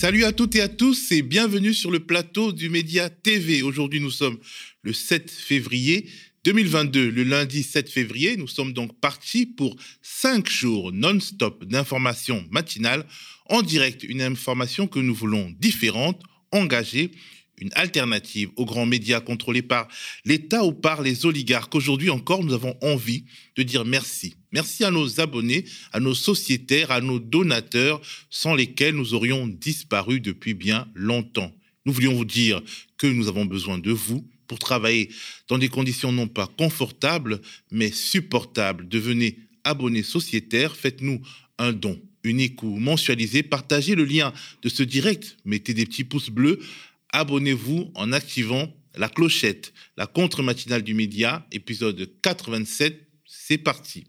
[0.00, 3.62] Salut à toutes et à tous et bienvenue sur le plateau du Média TV.
[3.62, 4.38] Aujourd'hui, nous sommes
[4.82, 6.08] le 7 février
[6.44, 8.36] 2022, le lundi 7 février.
[8.36, 13.04] Nous sommes donc partis pour cinq jours non-stop d'informations matinales
[13.46, 14.04] en direct.
[14.04, 16.22] Une information que nous voulons différente,
[16.52, 17.10] engagée
[17.60, 19.88] une alternative aux grands médias contrôlés par
[20.24, 21.74] l'État ou par les oligarques.
[21.74, 23.24] Aujourd'hui encore, nous avons envie
[23.56, 24.36] de dire merci.
[24.52, 30.20] Merci à nos abonnés, à nos sociétaires, à nos donateurs, sans lesquels nous aurions disparu
[30.20, 31.52] depuis bien longtemps.
[31.84, 32.62] Nous voulions vous dire
[32.96, 35.10] que nous avons besoin de vous pour travailler
[35.48, 37.40] dans des conditions non pas confortables,
[37.70, 38.88] mais supportables.
[38.88, 41.20] Devenez abonnés sociétaires, faites-nous
[41.58, 44.32] un don unique ou mensualisé, partagez le lien
[44.62, 46.58] de ce direct, mettez des petits pouces bleus
[47.12, 49.72] abonnez-vous en activant la clochette.
[49.96, 54.06] La contre-matinale du média, épisode 87, c'est parti.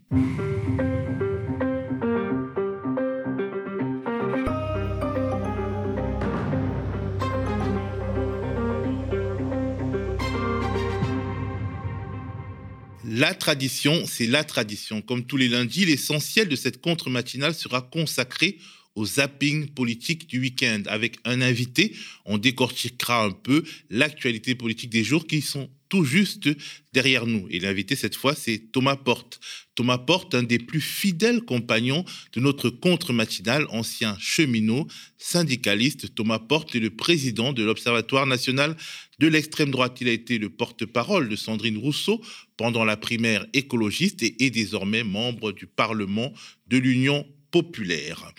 [13.20, 15.02] La tradition, c'est la tradition.
[15.02, 18.58] Comme tous les lundis, l'essentiel de cette contre-matinale sera consacré
[19.06, 20.84] zapping politique du week-end.
[20.88, 26.50] Avec un invité, on décortiquera un peu l'actualité politique des jours qui sont tout juste
[26.94, 27.48] derrière nous.
[27.50, 29.40] Et l'invité cette fois, c'est Thomas Porte.
[29.76, 36.14] Thomas Porte, un des plus fidèles compagnons de notre contre-matinal, ancien cheminot, syndicaliste.
[36.16, 38.78] Thomas Porte est le président de l'Observatoire national
[39.20, 39.98] de l'extrême droite.
[40.02, 42.22] Il a été le porte-parole de Sandrine Rousseau
[42.56, 46.34] pendant la primaire écologiste et est désormais membre du Parlement
[46.68, 48.34] de l'Union populaire.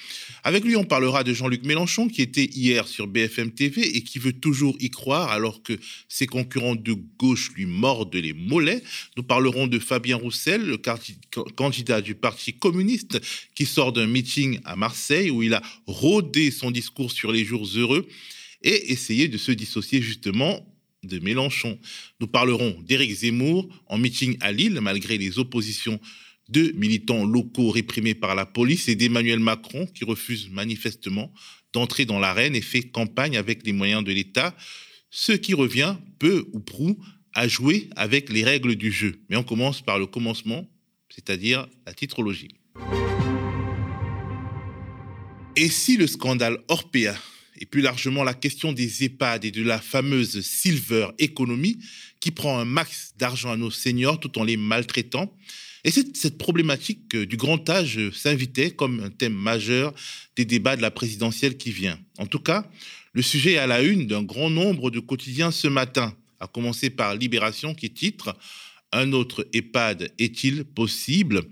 [0.45, 4.19] Avec lui, on parlera de Jean-Luc Mélenchon, qui était hier sur BFM TV et qui
[4.19, 8.83] veut toujours y croire alors que ses concurrents de gauche lui mordent les mollets.
[9.17, 10.77] Nous parlerons de Fabien Roussel, le
[11.57, 13.21] candidat du Parti communiste,
[13.55, 17.69] qui sort d'un meeting à Marseille où il a rodé son discours sur les jours
[17.77, 18.07] heureux
[18.63, 20.67] et essayé de se dissocier justement
[21.03, 21.79] de Mélenchon.
[22.21, 25.99] Nous parlerons d'Éric Zemmour en meeting à Lille, malgré les oppositions
[26.51, 31.33] de militants locaux réprimés par la police et d'Emmanuel Macron qui refuse manifestement
[31.73, 34.57] d'entrer dans l'arène et fait campagne avec les moyens de l'État,
[35.11, 36.99] ce qui revient peu ou prou
[37.35, 39.21] à jouer avec les règles du jeu.
[39.29, 40.69] Mais on commence par le commencement,
[41.09, 42.57] c'est-à-dire la titrologie.
[45.57, 47.15] Et si le scandale Orpea
[47.61, 51.79] et plus largement la question des EHPAD et de la fameuse Silver Economy
[52.21, 55.37] qui prend un max d'argent à nos seniors tout en les maltraitant,
[55.85, 59.95] et cette, problématique du grand âge euh, s'invitait comme un thème majeur
[60.37, 61.99] des débats de la présidentielle qui vient.
[62.19, 62.71] En tout cas,
[63.13, 66.91] le sujet est à la une d'un grand nombre de quotidiens ce matin, à commencer
[66.91, 68.37] par Libération qui titre
[68.93, 71.43] un autre EHPAD est-il possible?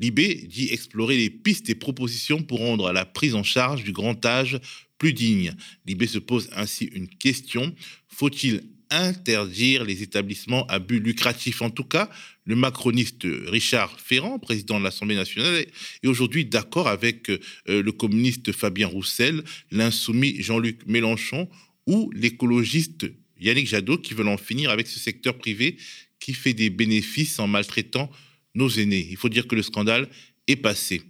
[0.00, 4.24] Libé dit explorer les pistes et propositions pour rendre la prise en charge du grand
[4.26, 4.58] âge
[4.98, 5.54] plus digne.
[5.86, 7.72] Libé se pose ainsi une question.
[8.08, 11.62] Faut-il interdire les établissements à but lucratif.
[11.62, 12.10] En tout cas,
[12.44, 15.66] le macroniste Richard Ferrand, président de l'Assemblée nationale,
[16.02, 21.48] est aujourd'hui d'accord avec euh, le communiste Fabien Roussel, l'insoumis Jean-Luc Mélenchon
[21.86, 23.06] ou l'écologiste
[23.40, 25.76] Yannick Jadot qui veulent en finir avec ce secteur privé
[26.20, 28.10] qui fait des bénéfices en maltraitant
[28.54, 29.06] nos aînés.
[29.10, 30.08] Il faut dire que le scandale
[30.48, 31.02] est passé.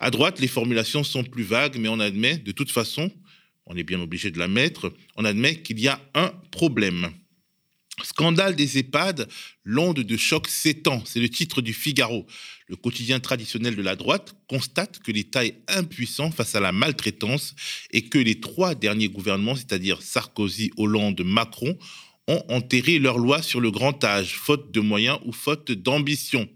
[0.00, 3.10] À droite, les formulations sont plus vagues, mais on admet de toute façon
[3.68, 7.10] on est bien obligé de la mettre, on admet qu'il y a un problème.
[8.02, 9.28] Scandale des EHPAD,
[9.64, 12.26] l'onde de choc s'étend, c'est le titre du Figaro.
[12.68, 17.54] Le quotidien traditionnel de la droite constate que l'État est impuissant face à la maltraitance
[17.90, 21.76] et que les trois derniers gouvernements, c'est-à-dire Sarkozy, Hollande, Macron,
[22.28, 26.48] ont enterré leur loi sur le grand âge, faute de moyens ou faute d'ambition.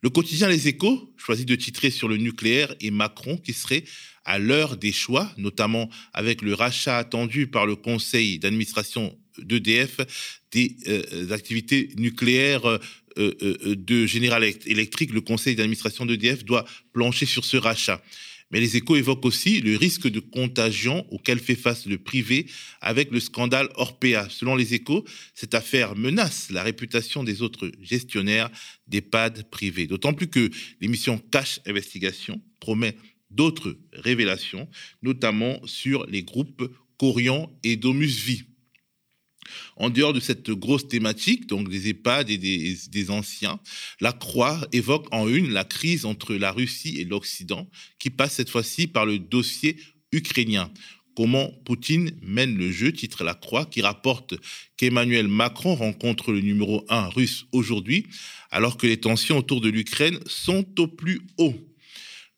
[0.00, 3.84] Le quotidien Les Échos choisit de titrer sur le nucléaire et Macron qui serait
[4.24, 10.00] à l'heure des choix, notamment avec le rachat attendu par le conseil d'administration d'EDF
[10.52, 12.78] des euh, activités nucléaires euh,
[13.18, 15.12] euh, de General Electric.
[15.12, 18.00] Le conseil d'administration d'EDF doit plancher sur ce rachat.
[18.50, 22.46] Mais les échos évoquent aussi le risque de contagion auquel fait face le privé
[22.80, 24.28] avec le scandale Orpea.
[24.30, 25.04] Selon les échos,
[25.34, 28.50] cette affaire menace la réputation des autres gestionnaires
[28.86, 29.86] d'EHPAD privés.
[29.86, 30.50] D'autant plus que
[30.80, 32.96] l'émission Cash Investigation promet
[33.30, 34.68] d'autres révélations,
[35.02, 38.47] notamment sur les groupes Corian et Domus Vie.
[39.76, 43.60] En dehors de cette grosse thématique, donc des EHPAD et des, anciens,
[44.00, 47.68] la Croix évoque en une la crise entre la Russie et l'Occident,
[47.98, 49.76] qui passe cette fois-ci par le dossier
[50.12, 50.70] ukrainien.
[51.16, 54.34] Comment Poutine mène le jeu, titre La Croix, qui rapporte
[54.76, 58.06] qu'Emmanuel Macron rencontre le numéro un russe aujourd'hui,
[58.52, 61.56] alors que les tensions autour de l'Ukraine sont au plus haut.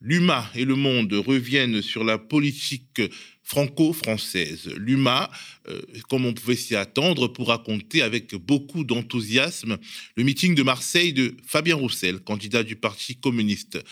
[0.00, 3.02] L'UMA et le monde reviennent sur la politique
[3.50, 4.70] franco-française.
[4.76, 5.28] L'UMA,
[5.68, 9.76] euh, comme on pouvait s'y attendre, pour raconter avec beaucoup d'enthousiasme
[10.14, 13.82] le meeting de Marseille de Fabien Roussel, candidat du Parti communiste.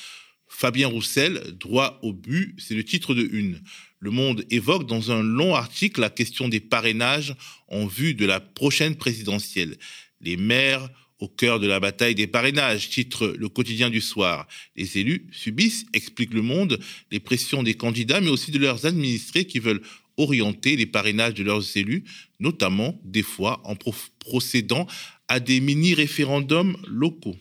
[0.46, 3.60] Fabien Roussel, droit au but, c'est le titre de une.
[3.98, 7.34] Le Monde évoque dans un long article la question des parrainages
[7.66, 9.76] en vue de la prochaine présidentielle.
[10.20, 10.88] Les maires
[11.18, 14.46] au cœur de la bataille des parrainages, titre le quotidien du soir.
[14.76, 16.78] Les élus subissent, explique le monde,
[17.10, 19.82] les pressions des candidats, mais aussi de leurs administrés qui veulent
[20.16, 22.04] orienter les parrainages de leurs élus,
[22.40, 23.76] notamment des fois en
[24.18, 24.86] procédant
[25.28, 27.36] à des mini-référendums locaux.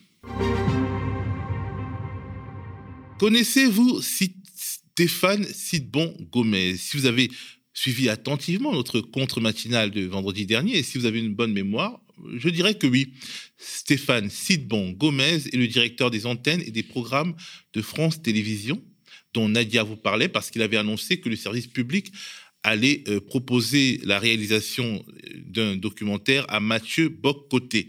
[3.19, 6.77] Connaissez-vous Stéphane Sidbon Gomez?
[6.77, 7.31] Si vous avez
[7.73, 11.99] suivi attentivement notre contre-matinale de vendredi dernier, et si vous avez une bonne mémoire,
[12.35, 13.13] je dirais que oui.
[13.57, 17.35] Stéphane Sidbon Gomez est le directeur des antennes et des programmes
[17.73, 18.83] de France Télévisions,
[19.33, 22.11] dont Nadia vous parlait, parce qu'il avait annoncé que le service public
[22.63, 27.87] allait euh, proposer la réalisation euh, d'un documentaire à Mathieu Boccoté.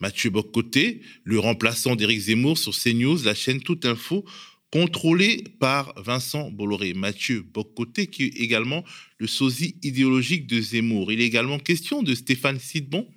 [0.00, 4.24] Mathieu Boccoté, le remplaçant d'Éric Zemmour sur CNews, la chaîne Toute Info,
[4.70, 8.84] contrôlé par Vincent Bolloré, Mathieu Bocoté, qui est également
[9.18, 11.10] le sosie idéologique de Zemmour.
[11.10, 13.08] Il est également question de Stéphane Sidbon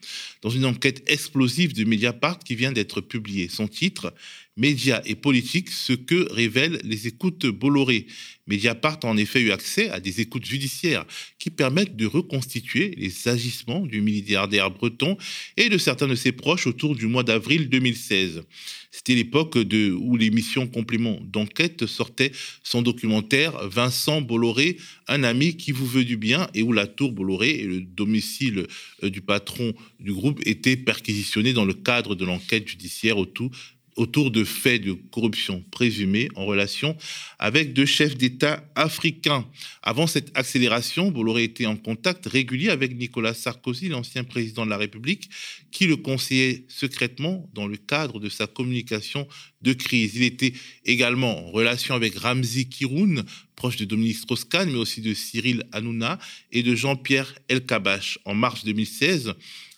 [0.41, 3.49] dans une enquête explosive de Mediapart qui vient d'être publiée.
[3.49, 4.13] Son titre,
[4.59, 8.07] Médias et politique, ce que révèlent les écoutes Bolloré.
[8.45, 11.05] Mediapart a en effet eu accès à des écoutes judiciaires
[11.37, 15.17] qui permettent de reconstituer les agissements du milliardaire breton
[15.55, 18.43] et de certains de ses proches autour du mois d'avril 2016.
[18.91, 25.87] C'était l'époque où l'émission Complément d'enquête sortait son documentaire Vincent Bolloré, un ami qui vous
[25.89, 28.67] veut du bien, et où la tour Bolloré et le domicile
[29.03, 33.17] euh, du patron du groupe étaient perquisitionnés dans le cadre de l'enquête judiciaire.
[33.17, 33.51] Autour
[33.99, 36.95] autour de faits de corruption présumés en relation
[37.37, 39.45] avec deux chefs d'État africains.
[39.83, 44.77] Avant cette accélération, Bolloré était en contact régulier avec Nicolas Sarkozy, l'ancien président de la
[44.77, 45.29] République,
[45.71, 49.27] qui le conseillait secrètement dans le cadre de sa communication
[49.61, 50.15] de crise.
[50.15, 50.53] Il était
[50.85, 53.23] également en relation avec Ramzi Kiroun,
[53.55, 56.19] proche de Dominique Strauss-Kahn, mais aussi de Cyril Hanouna
[56.53, 58.17] et de Jean-Pierre Elkabach.
[58.23, 59.33] En mars 2016,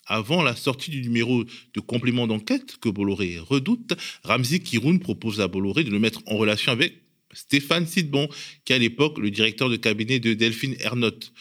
[0.06, 3.94] avant la sortie du numéro de complément d'enquête que Bolloré redoute,
[4.24, 7.01] Ramzi Kiroun propose à Bolloré de le mettre en relation avec
[7.33, 8.27] Stéphane Sidbon,
[8.65, 11.31] qui est à l'époque le directeur de cabinet de Delphine Ernotte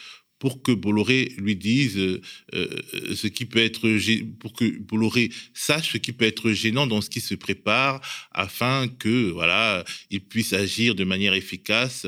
[0.41, 2.19] pour que Bolloré lui dise euh,
[2.55, 2.67] euh,
[3.15, 3.87] ce qui peut être
[4.39, 8.87] pour que Bolloré sache ce qui peut être gênant dans ce qui se prépare afin
[8.87, 12.07] que voilà il puisse agir de manière efficace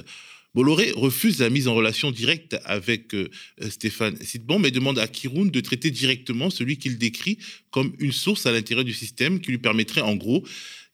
[0.55, 3.29] Bolloré refuse la mise en relation directe avec euh,
[3.69, 7.39] Stéphane Sidbon, mais demande à Kiroun de traiter directement celui qu'il décrit
[7.71, 10.44] comme une source à l'intérieur du système qui lui permettrait en gros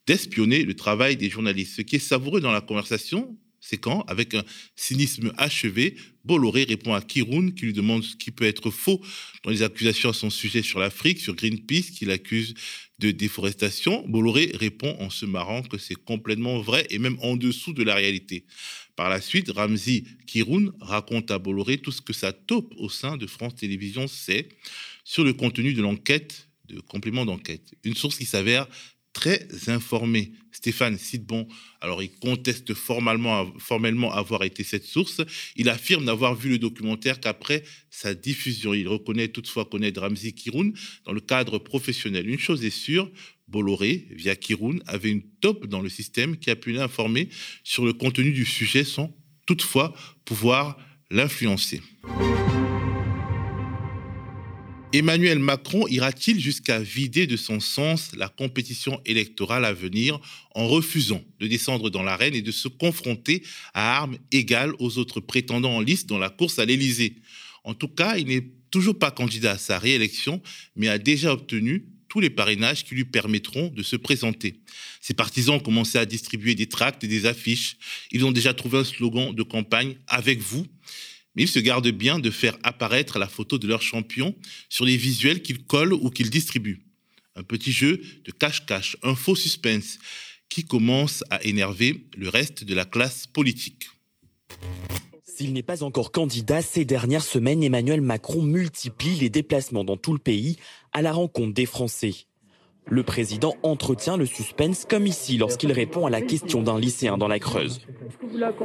[0.08, 1.76] d'espionner le travail des journalistes.
[1.76, 4.44] Ce qui est savoureux dans la conversation, c'est quand, avec un
[4.76, 9.02] cynisme achevé, Bolloré répond à Kiroun qui lui demande ce qui peut être faux
[9.44, 12.54] dans les accusations à son sujet sur l'Afrique, sur Greenpeace, qu'il accuse
[13.00, 14.06] de déforestation.
[14.08, 17.96] Bolloré répond en se marrant que c'est complètement vrai et même en dessous de la
[17.96, 18.46] réalité.
[19.00, 23.16] Par la suite, Ramzi Kiroun raconte à Bolloré tout ce que sa taupe au sein
[23.16, 24.50] de France Télévisions sait
[25.06, 27.76] sur le contenu de l'enquête, de complément d'enquête.
[27.86, 28.68] Une source qui s'avère
[29.14, 30.32] très informée.
[30.52, 31.48] Stéphane Sidbon,
[31.80, 35.22] alors il conteste formellement, formellement avoir été cette source.
[35.56, 38.74] Il affirme n'avoir vu le documentaire qu'après sa diffusion.
[38.74, 40.74] Il reconnaît toutefois connaître Ramzi Kiroun
[41.06, 42.28] dans le cadre professionnel.
[42.30, 43.10] Une chose est sûre,
[43.48, 47.30] Bolloré, via Kiroun, avait une top dans le système qui a pu l'informer
[47.64, 49.94] sur le contenu du sujet sans toutefois
[50.26, 50.78] pouvoir
[51.10, 51.82] l'influencer.
[54.92, 60.20] Emmanuel Macron ira-t-il jusqu'à vider de son sens la compétition électorale à venir
[60.56, 63.44] en refusant de descendre dans l'arène et de se confronter
[63.76, 67.18] à armes égales aux autres prétendants en liste dans la course à l'Élysée?
[67.64, 70.42] En tout cas, il n'est toujours pas candidat à sa réélection,
[70.76, 74.60] mais a déjà obtenu tous les parrainages qui lui permettront de se présenter.
[75.02, 77.78] Ses partisans ont commencé à distribuer des tracts et des affiches.
[78.12, 80.66] Ils ont déjà trouvé un slogan de campagne avec vous.
[81.40, 84.36] Ils se gardent bien de faire apparaître la photo de leur champion
[84.68, 86.82] sur les visuels qu'ils collent ou qu'ils distribuent.
[87.38, 90.00] Un petit jeu de cache-cache, un faux suspense
[90.50, 93.90] qui commence à énerver le reste de la classe politique.
[95.24, 100.12] S'il n'est pas encore candidat, ces dernières semaines, Emmanuel Macron multiplie les déplacements dans tout
[100.12, 100.58] le pays
[100.92, 102.16] à la rencontre des Français.
[102.92, 107.28] Le président entretient le suspense comme ici lorsqu'il répond à la question d'un lycéen dans
[107.28, 107.82] la Creuse.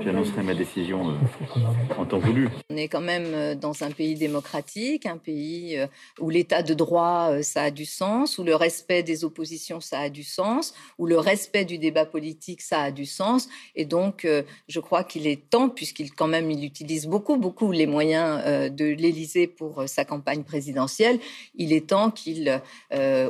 [0.02, 2.48] J'annoncerai ma décision euh, en temps voulu.
[2.70, 5.86] On est quand même euh, dans un pays démocratique, un pays euh,
[6.20, 10.08] où l'état de droit, ça a du sens, où le respect des oppositions, ça a
[10.08, 13.48] du sens, où le respect du débat politique, ça a du sens.
[13.74, 14.26] Et donc,
[14.68, 18.84] je crois qu'il est temps, puisqu'il quand même il utilise beaucoup, beaucoup les moyens de
[18.84, 21.18] l'Élysée pour sa campagne présidentielle,
[21.54, 22.60] il est temps qu'il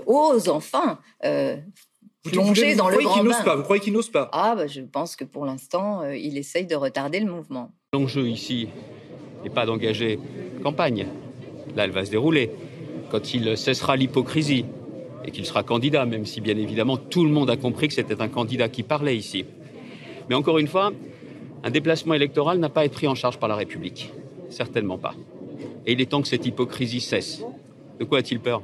[0.07, 0.84] ose enfin
[1.25, 1.57] euh,
[2.25, 3.43] plonger dans le grand bain.
[3.45, 6.39] Pas, vous croyez qu'il n'ose pas Ah, bah, je pense que pour l'instant, euh, il
[6.39, 7.71] essaye de retarder le mouvement.
[7.93, 8.69] L'enjeu ici
[9.43, 10.19] n'est pas d'engager
[10.63, 11.07] campagne.
[11.77, 12.51] Là, elle va se dérouler.
[13.11, 14.65] Quand il cessera l'hypocrisie
[15.25, 18.21] et qu'il sera candidat, même si bien évidemment tout le monde a compris que c'était
[18.21, 19.45] un candidat qui parlait ici.
[20.29, 20.93] Mais encore une fois,
[21.63, 24.13] un déplacement électoral n'a pas à être pris en charge par la République.
[24.51, 25.15] Certainement pas.
[25.87, 27.43] Et il est temps que cette hypocrisie cesse.
[27.99, 28.63] De quoi a-t-il peur?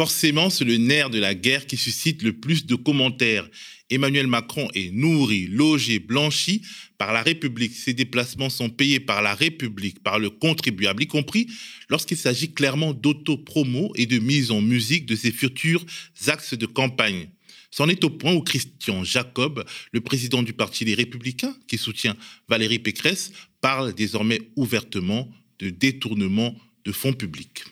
[0.00, 3.46] Forcément, c'est le nerf de la guerre qui suscite le plus de commentaires.
[3.90, 6.62] Emmanuel Macron est nourri, logé, blanchi
[6.96, 7.74] par la République.
[7.74, 11.48] Ses déplacements sont payés par la République, par le contribuable, y compris
[11.90, 15.84] lorsqu'il s'agit clairement d'auto-promo et de mise en musique de ses futurs
[16.28, 17.28] axes de campagne.
[17.70, 22.16] C'en est au point où Christian Jacob, le président du parti Les Républicains, qui soutient
[22.48, 27.64] Valérie Pécresse, parle désormais ouvertement de détournement de fonds publics.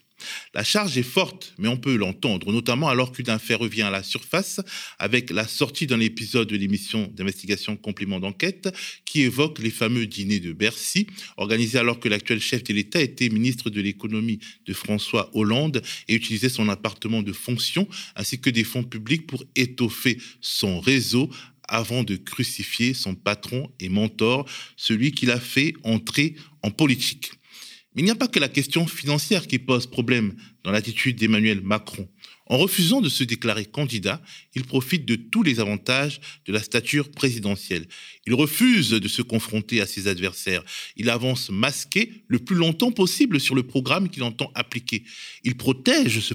[0.54, 4.02] La charge est forte, mais on peut l'entendre, notamment alors qu'une affaire revient à la
[4.02, 4.60] surface
[4.98, 8.68] avec la sortie d'un épisode de l'émission d'investigation complément d'enquête
[9.04, 11.06] qui évoque les fameux dîners de Bercy,
[11.36, 16.14] organisés alors que l'actuel chef de l'État était ministre de l'économie de François Hollande et
[16.14, 21.30] utilisait son appartement de fonction ainsi que des fonds publics pour étoffer son réseau
[21.68, 27.32] avant de crucifier son patron et mentor, celui qui l'a fait entrer en politique.
[27.98, 32.08] Il n'y a pas que la question financière qui pose problème dans l'attitude d'Emmanuel Macron.
[32.48, 34.22] En refusant de se déclarer candidat,
[34.54, 37.86] il profite de tous les avantages de la stature présidentielle.
[38.26, 40.64] Il refuse de se confronter à ses adversaires.
[40.96, 45.04] Il avance masqué le plus longtemps possible sur le programme qu'il entend appliquer.
[45.44, 46.34] Il protège ce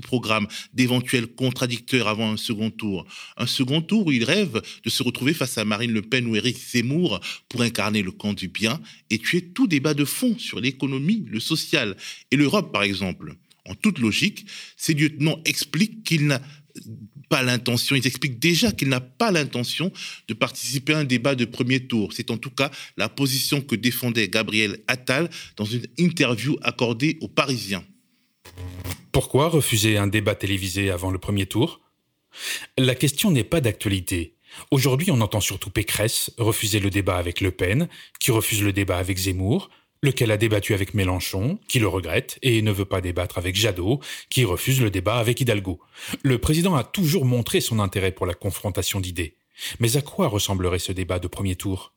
[0.00, 3.04] programme, d'éventuels contradicteurs avant un second tour.
[3.36, 6.36] Un second tour où il rêve de se retrouver face à Marine Le Pen ou
[6.36, 8.80] Éric Zemmour pour incarner le camp du bien
[9.10, 11.96] et tuer tout débat de fond sur l'économie, le social
[12.30, 13.36] et l'Europe, par exemple
[13.68, 16.40] en toute logique, ces lieutenants expliquent qu'il n'a
[17.28, 19.92] pas l'intention, ils expliquent déjà qu'il n'a pas l'intention
[20.28, 22.12] de participer à un débat de premier tour.
[22.12, 27.28] C'est en tout cas la position que défendait Gabriel Attal dans une interview accordée aux
[27.28, 27.84] Parisiens.
[29.12, 31.80] Pourquoi refuser un débat télévisé avant le premier tour?
[32.78, 34.36] La question n'est pas d'actualité.
[34.70, 37.88] Aujourd'hui, on entend surtout Pécresse refuser le débat avec Le Pen,
[38.20, 39.70] qui refuse le débat avec Zemmour,
[40.02, 44.00] lequel a débattu avec Mélenchon, qui le regrette, et ne veut pas débattre avec Jadot,
[44.30, 45.80] qui refuse le débat avec Hidalgo.
[46.22, 49.36] Le président a toujours montré son intérêt pour la confrontation d'idées.
[49.78, 51.92] Mais à quoi ressemblerait ce débat de premier tour?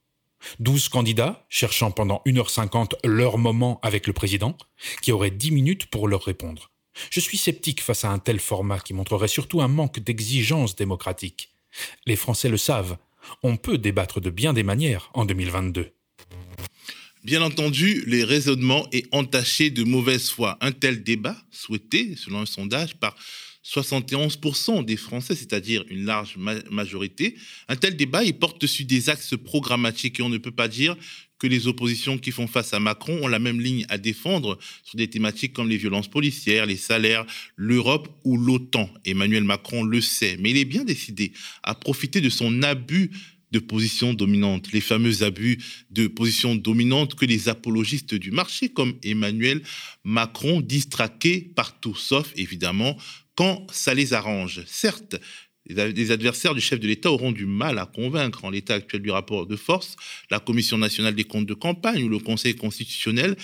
[0.60, 4.56] Douze candidats, cherchant pendant 1h50 leur moment avec le président,
[5.02, 6.70] qui auraient dix minutes pour leur répondre.
[7.10, 11.50] Je suis sceptique face à un tel format qui montrerait surtout un manque d'exigence démocratique.
[12.06, 12.98] Les Français le savent,
[13.42, 15.95] on peut débattre de bien des manières en 2022.
[17.26, 20.60] Bien entendu, les raisonnements est entaché de mauvaise foi.
[20.62, 23.16] Un tel débat, souhaité, selon un sondage, par
[23.64, 26.38] 71% des Français, c'est-à-dire une large
[26.70, 27.36] majorité,
[27.68, 30.96] un tel débat, il porte dessus des axes programmatiques et on ne peut pas dire
[31.40, 34.96] que les oppositions qui font face à Macron ont la même ligne à défendre sur
[34.96, 38.88] des thématiques comme les violences policières, les salaires, l'Europe ou l'OTAN.
[39.04, 43.10] Emmanuel Macron le sait, mais il est bien décidé à profiter de son abus
[43.56, 45.58] de position dominante, les fameux abus
[45.90, 49.62] de position dominante que les apologistes du marché comme Emmanuel
[50.04, 50.90] Macron disent
[51.56, 52.98] partout, sauf évidemment
[53.36, 54.62] quand ça les arrange.
[54.68, 55.16] Certes,
[55.68, 59.10] les adversaires du chef de l'État auront du mal à convaincre en l'état actuel du
[59.10, 59.96] rapport de force
[60.30, 63.36] la Commission nationale des comptes de campagne ou le Conseil constitutionnel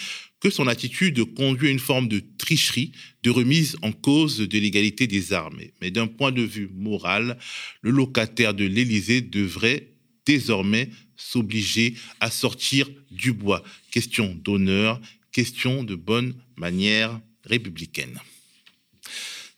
[0.42, 2.92] que son attitude conduit à une forme de tricherie,
[3.24, 5.62] de remise en cause de l'égalité des armes.
[5.82, 7.38] Mais d'un point de vue moral,
[7.82, 9.91] le locataire de l'Élysée devrait
[10.26, 13.64] désormais s'obliger à sortir du bois.
[13.92, 15.00] Question d'honneur,
[15.32, 18.20] question de bonne manière républicaine.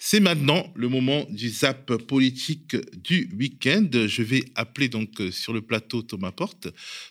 [0.05, 3.87] C'est maintenant le moment du zap politique du week-end.
[3.93, 6.67] Je vais appeler donc sur le plateau Thomas Porte.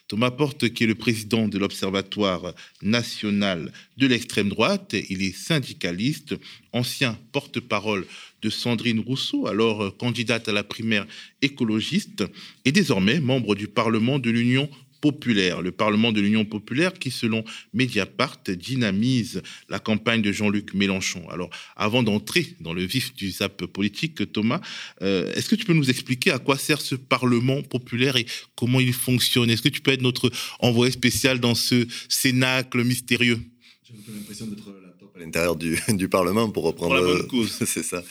[0.07, 4.95] Thomas Porte qui est le président de l'Observatoire national de l'extrême droite.
[5.09, 6.35] Il est syndicaliste,
[6.71, 8.05] ancien porte-parole
[8.43, 11.07] de Sandrine Rousseau, alors euh, candidate à la primaire
[11.41, 12.25] écologiste,
[12.65, 14.69] et désormais membre du Parlement de l'Union
[15.03, 17.43] populaire, le Parlement de l'Union populaire qui, selon
[17.73, 21.29] Mediapart, dynamise la campagne de Jean-Luc Mélenchon.
[21.29, 24.61] Alors, avant d'entrer dans le vif du zap politique, Thomas,
[25.01, 28.79] euh, est-ce que tu peux nous expliquer à quoi sert ce Parlement populaire et comment
[28.79, 29.49] il fonctionne?
[29.49, 33.41] Est-ce que tu peux être notre envoyé spécial dans ce cénacle mystérieux?
[33.83, 36.95] J'ai l'impression d'être la top à l'intérieur du, du, Parlement pour reprendre.
[36.95, 37.51] Pour la bonne cause.
[37.65, 38.01] C'est ça.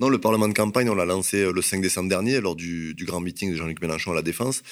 [0.00, 2.92] Non, le Parlement de campagne, on l'a lancé euh, le 5 décembre dernier lors du,
[2.92, 4.62] du grand meeting de Jean-Luc Mélenchon à la Défense.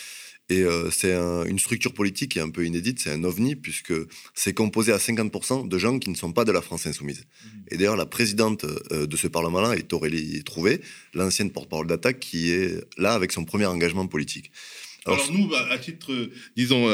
[0.51, 3.55] Et euh, c'est un, une structure politique qui est un peu inédite, c'est un ovni,
[3.55, 3.95] puisque
[4.35, 7.21] c'est composé à 50% de gens qui ne sont pas de la France insoumise.
[7.21, 7.49] Mmh.
[7.71, 10.81] Et d'ailleurs, la présidente euh, de ce Parlement-là est Aurélie Trouvé,
[11.15, 14.51] l'ancienne porte-parole d'attaque, qui est là avec son premier engagement politique.
[15.07, 16.89] Alors, nous, bah, à titre, euh, disons,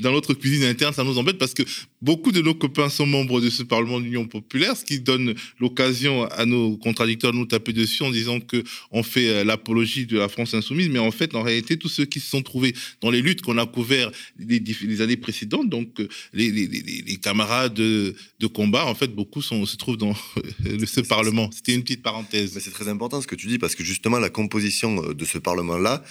[0.00, 1.62] dans notre cuisine interne, ça nous embête parce que
[2.02, 5.34] beaucoup de nos copains sont membres de ce Parlement de l'Union populaire, ce qui donne
[5.58, 10.06] l'occasion à nos contradicteurs de nous taper dessus en disant que on fait euh, l'apologie
[10.06, 12.74] de la France insoumise, mais en fait, en réalité, tous ceux qui se sont trouvés
[13.00, 17.16] dans les luttes qu'on a couvertes les, les, années précédentes, donc euh, les, les, les
[17.16, 20.14] camarades de, de, combat, en fait, beaucoup sont, se trouvent dans
[20.86, 21.50] ce Parlement.
[21.52, 22.54] C'était une petite parenthèse.
[22.54, 25.38] Mais c'est très important ce que tu dis parce que justement, la composition de ce
[25.38, 26.02] Parlement-là,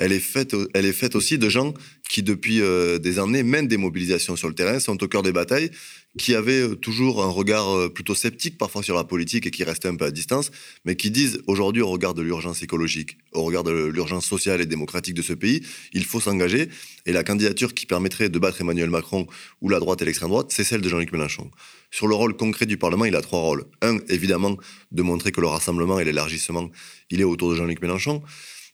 [0.00, 1.74] elle est faite, elle est faite aussi de gens
[2.08, 5.30] qui, depuis euh, des années, mènent des mobilisations sur le terrain, sont au cœur des
[5.30, 5.70] batailles,
[6.18, 9.62] qui avaient euh, toujours un regard euh, plutôt sceptique parfois sur la politique et qui
[9.62, 10.50] restaient un peu à distance,
[10.86, 14.66] mais qui disent aujourd'hui, au regard de l'urgence écologique, au regard de l'urgence sociale et
[14.66, 16.70] démocratique de ce pays, il faut s'engager.
[17.04, 19.26] Et la candidature qui permettrait de battre Emmanuel Macron
[19.60, 21.50] ou la droite et l'extrême droite, c'est celle de Jean-Luc Mélenchon.
[21.90, 23.66] Sur le rôle concret du Parlement, il a trois rôles.
[23.82, 24.56] Un, évidemment,
[24.92, 26.70] de montrer que le rassemblement et l'élargissement,
[27.10, 28.22] il est autour de Jean-Luc Mélenchon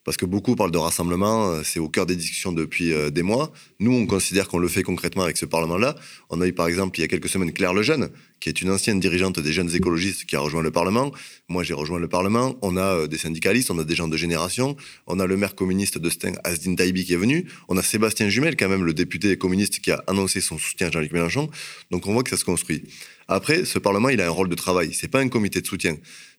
[0.07, 3.25] parce que beaucoup parlent de rassemblement, euh, c'est au cœur des discussions depuis euh, des
[3.25, 3.53] mois.
[3.81, 5.97] Nous, on considère qu'on le fait concrètement avec ce Parlement-là.
[6.31, 8.71] On a eu par exemple il y a quelques semaines Claire Lejeune, qui est une
[8.71, 11.11] ancienne dirigeante des jeunes écologistes qui a rejoint le Parlement.
[11.49, 12.55] Moi, j'ai rejoint le Parlement.
[12.63, 14.77] On a euh, des syndicalistes, on a des gens de génération.
[15.09, 17.51] On a le maire communiste de Stein, Asdin Taibi, qui est venu.
[17.67, 20.91] On a Sébastien Jumel, quand même, le député communiste qui a annoncé son soutien à
[20.93, 21.51] Jean-Luc Mélenchon.
[21.91, 22.85] Donc on voit que ça se construit.
[23.27, 24.95] Après, ce Parlement, il a un rôle de travail.
[24.95, 25.97] C'est pas un comité de soutien.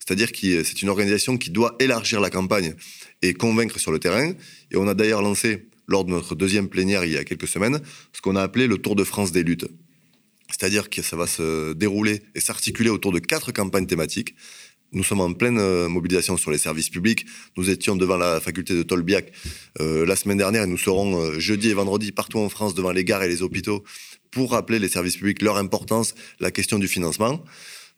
[0.08, 2.76] C'est-à-dire que c'est une organisation qui doit élargir la campagne
[3.22, 4.32] et convaincre sur le terrain.
[4.72, 7.82] Et on a d'ailleurs lancé, lors de notre deuxième plénière il y a quelques semaines,
[8.14, 9.68] ce qu'on a appelé le Tour de France des luttes.
[10.50, 14.34] C'est-à-dire que ça va se dérouler et s'articuler autour de quatre campagnes thématiques.
[14.94, 17.26] Nous sommes en pleine euh, mobilisation sur les services publics.
[17.58, 19.34] Nous étions devant la faculté de Tolbiac
[19.82, 22.92] euh, la semaine dernière et nous serons euh, jeudi et vendredi partout en France devant
[22.92, 23.84] les gares et les hôpitaux
[24.32, 27.44] pour rappeler les services publics, leur importance, la question du financement.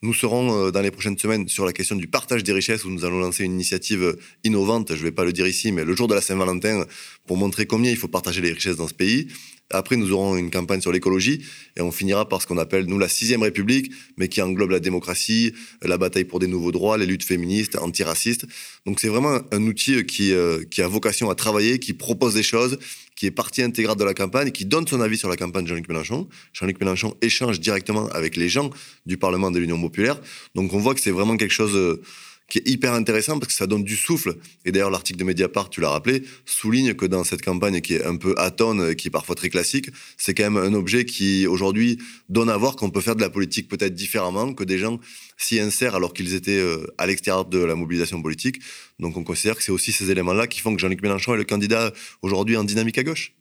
[0.02, 2.90] Nous serons euh, dans les prochaines semaines sur la question du partage des richesses où
[2.90, 5.96] nous allons lancer une initiative innovante, je ne vais pas le dire ici, mais le
[5.96, 6.86] jour de la Saint-Valentin
[7.28, 9.28] pour montrer combien il faut partager les richesses dans ce pays.
[9.72, 11.44] Après, nous aurons une campagne sur l'écologie
[11.78, 14.80] et on finira par ce qu'on appelle, nous, la sixième république, mais qui englobe la
[14.80, 15.54] démocratie,
[15.84, 18.46] la bataille pour des nouveaux droits, les luttes féministes, antiracistes.
[18.86, 22.80] Donc c'est vraiment un outil qui, euh, a vocation à travailler, qui propose des choses,
[23.16, 25.70] qui est partie intégrante de la campagne, qui donne son avis sur la campagne de
[25.70, 26.28] Jean-Luc Mélenchon.
[26.54, 28.72] Jean-Luc Mélenchon échange directement avec les gens
[29.06, 30.20] du Parlement de l'Union populaire.
[30.56, 31.76] Donc on voit que c'est vraiment quelque chose...
[31.76, 32.02] Euh,
[32.50, 34.36] qui est hyper intéressant parce que ça donne du souffle.
[34.66, 38.04] Et d'ailleurs, l'article de Mediapart, tu l'as rappelé, souligne que dans cette campagne qui est
[38.04, 42.00] un peu atone, qui est parfois très classique, c'est quand même un objet qui, aujourd'hui,
[42.28, 45.00] donne à voir qu'on peut faire de la politique peut-être différemment, que des gens
[45.38, 48.60] s'y insèrent alors qu'ils étaient euh, à l'extérieur de la mobilisation politique.
[49.00, 51.46] Donc on considère que c'est aussi ces éléments-là qui font que Jean-Luc Mélenchon est le
[51.46, 53.34] candidat aujourd'hui en dynamique à gauche.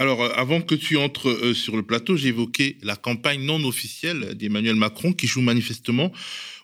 [0.00, 3.62] Alors, euh, avant que tu entres euh, sur le plateau, j'ai évoqué la campagne non
[3.64, 6.10] officielle d'Emmanuel Macron qui joue manifestement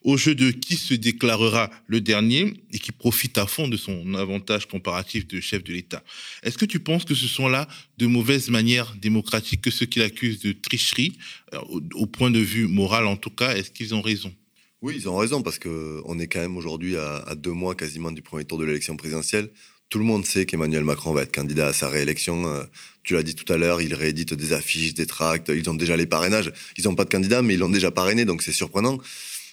[0.04, 4.14] au jeu de qui se déclarera le dernier et qui profite à fond de son
[4.14, 6.02] avantage comparatif de chef de l'État.
[6.44, 7.68] Est-ce que tu penses que ce sont là
[7.98, 11.18] de mauvaises manières démocratiques que ceux qui l'accusent de tricherie,
[11.52, 11.58] euh,
[11.94, 14.32] au, point de vue moral en tout cas, est-ce qu'ils ont raison?
[14.80, 18.12] Oui, ils ont raison parce qu'on est quand même aujourd'hui à, à deux mois quasiment
[18.12, 19.50] du premier tour de l'élection présidentielle.
[19.88, 22.46] Tout le monde sait qu'Emmanuel Macron va être candidat à sa réélection.
[22.48, 22.64] Euh,
[23.04, 25.96] tu l'as dit tout à l'heure, il réédite des affiches, des tracts, ils ont déjà
[25.96, 26.52] les parrainages.
[26.76, 28.94] Ils n'ont pas de candidat, mais ils l'ont déjà parrainé, donc c'est surprenant.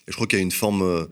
[0.08, 1.06] Et je crois qu'il y a une forme, euh,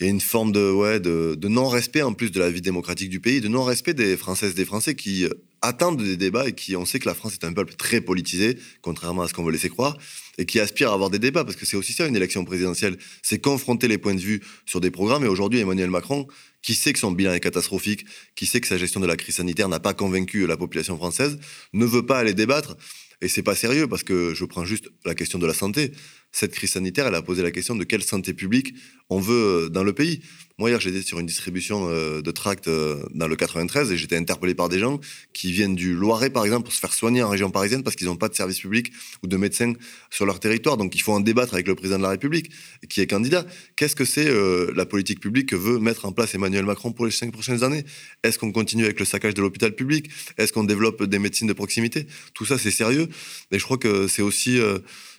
[0.00, 3.08] il y a une forme de, ouais, de, non-respect en plus de la vie démocratique
[3.08, 5.30] du pays, de non-respect des Françaises, des Français qui euh,
[5.62, 8.58] attendent des débats et qui, on sait que la France est un peuple très politisé,
[8.82, 9.96] contrairement à ce qu'on veut laisser croire,
[10.38, 12.98] et qui aspire à avoir des débats, parce que c'est aussi ça une élection présidentielle,
[13.22, 15.24] c'est confronter les points de vue sur des programmes.
[15.24, 16.26] Et aujourd'hui, Emmanuel Macron,
[16.62, 19.36] qui sait que son bilan est catastrophique, qui sait que sa gestion de la crise
[19.36, 21.38] sanitaire n'a pas convaincu la population française,
[21.72, 22.76] ne veut pas aller débattre.
[23.22, 25.92] Et c'est pas sérieux parce que je prends juste la question de la santé.
[26.32, 28.74] Cette crise sanitaire, elle a posé la question de quelle santé publique
[29.10, 30.20] on veut euh, dans le pays.
[30.58, 34.16] Moi, hier, j'étais sur une distribution euh, de tracts euh, dans le 93 et j'étais
[34.16, 35.00] interpellé par des gens
[35.32, 38.06] qui viennent du Loiret, par exemple, pour se faire soigner en région parisienne parce qu'ils
[38.06, 38.92] n'ont pas de service public
[39.24, 39.72] ou de médecins
[40.10, 40.76] sur leur territoire.
[40.76, 42.52] Donc, il faut en débattre avec le président de la République
[42.88, 43.44] qui est candidat.
[43.74, 44.30] Qu'est-ce que c'est
[44.74, 47.84] la politique publique que veut mettre en place Emmanuel Macron pour les cinq prochaines années?
[48.22, 50.10] Est-ce qu'on continue avec le saccage de l'hôpital public?
[50.38, 52.06] Est-ce qu'on développe des médecines de proximité?
[52.34, 53.08] Tout ça, c'est sérieux.
[53.50, 54.60] Et je crois que c'est aussi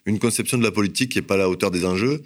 [0.05, 2.21] une conception de la politique qui n'est pas à la hauteur des enjeux.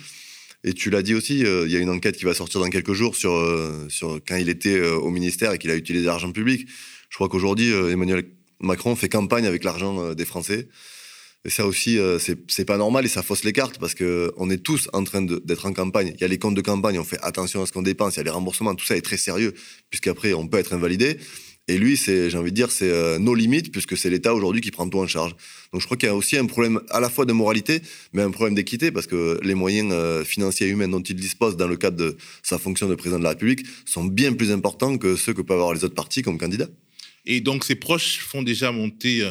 [0.64, 2.70] Et tu l'as dit aussi, euh, il y a une enquête qui va sortir dans
[2.70, 3.88] quelques jours sur, euh,
[4.28, 6.68] quand il était euh, au ministère et qu'il a utilisé l'argent public.
[7.10, 8.26] Je crois qu'aujourd'hui, Emmanuel
[8.60, 10.68] Macron fait campagne avec l'argent des Français.
[11.46, 14.90] Et ça aussi, c'est pas normal et ça fausse les cartes parce qu'on est tous
[14.92, 16.14] en train d'être en campagne.
[16.16, 18.18] Il y a les comptes de campagne, on fait attention à ce qu'on dépense, il
[18.18, 19.54] y a les remboursements, tout ça est très sérieux
[19.92, 21.20] puisqu'après on peut être invalidé.
[21.68, 24.62] Et lui, c'est, j'ai envie de dire, c'est euh, nos limites, puisque c'est l'État aujourd'hui
[24.62, 25.32] qui prend tout en charge.
[25.74, 27.82] Donc je crois qu'il y a aussi un problème à la fois de moralité,
[28.14, 31.58] mais un problème d'équité, parce que les moyens euh, financiers et humains dont il dispose
[31.58, 34.98] dans le cadre de sa fonction de président de la République sont bien plus importants
[34.98, 36.70] que ceux que peuvent avoir les autres partis comme candidats.
[37.26, 39.24] Et donc ses proches font déjà monter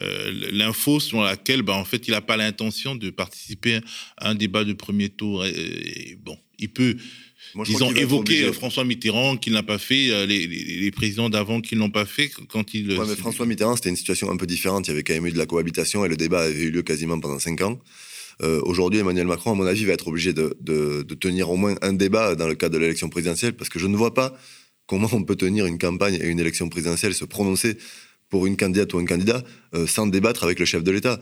[0.00, 3.80] euh, l'info selon laquelle, bah, en fait, il n'a pas l'intention de participer
[4.18, 5.44] à un débat de premier tour.
[6.20, 6.96] bon, il peut
[7.68, 11.90] ils ont évoqué François Mitterrand qu'il n'a pas fait, euh, les, présidents d'avant qui l'ont
[11.90, 12.98] pas fait quand il.
[12.98, 14.86] Ouais, mais François Mitterrand, c'était une situation un peu différente.
[14.86, 16.82] Il y avait quand même eu de la cohabitation et le débat avait eu lieu
[16.82, 17.78] quasiment pendant cinq ans.
[18.42, 21.74] Euh, aujourd'hui, Emmanuel Macron, à mon avis, va être obligé de, de, tenir au moins
[21.82, 24.34] un débat dans le cadre de l'élection présidentielle parce que je ne vois pas
[24.86, 27.76] comment on peut tenir une campagne et une élection présidentielle, se prononcer
[28.32, 31.20] pour une candidate ou un candidat euh, sans débattre avec le chef de l'État.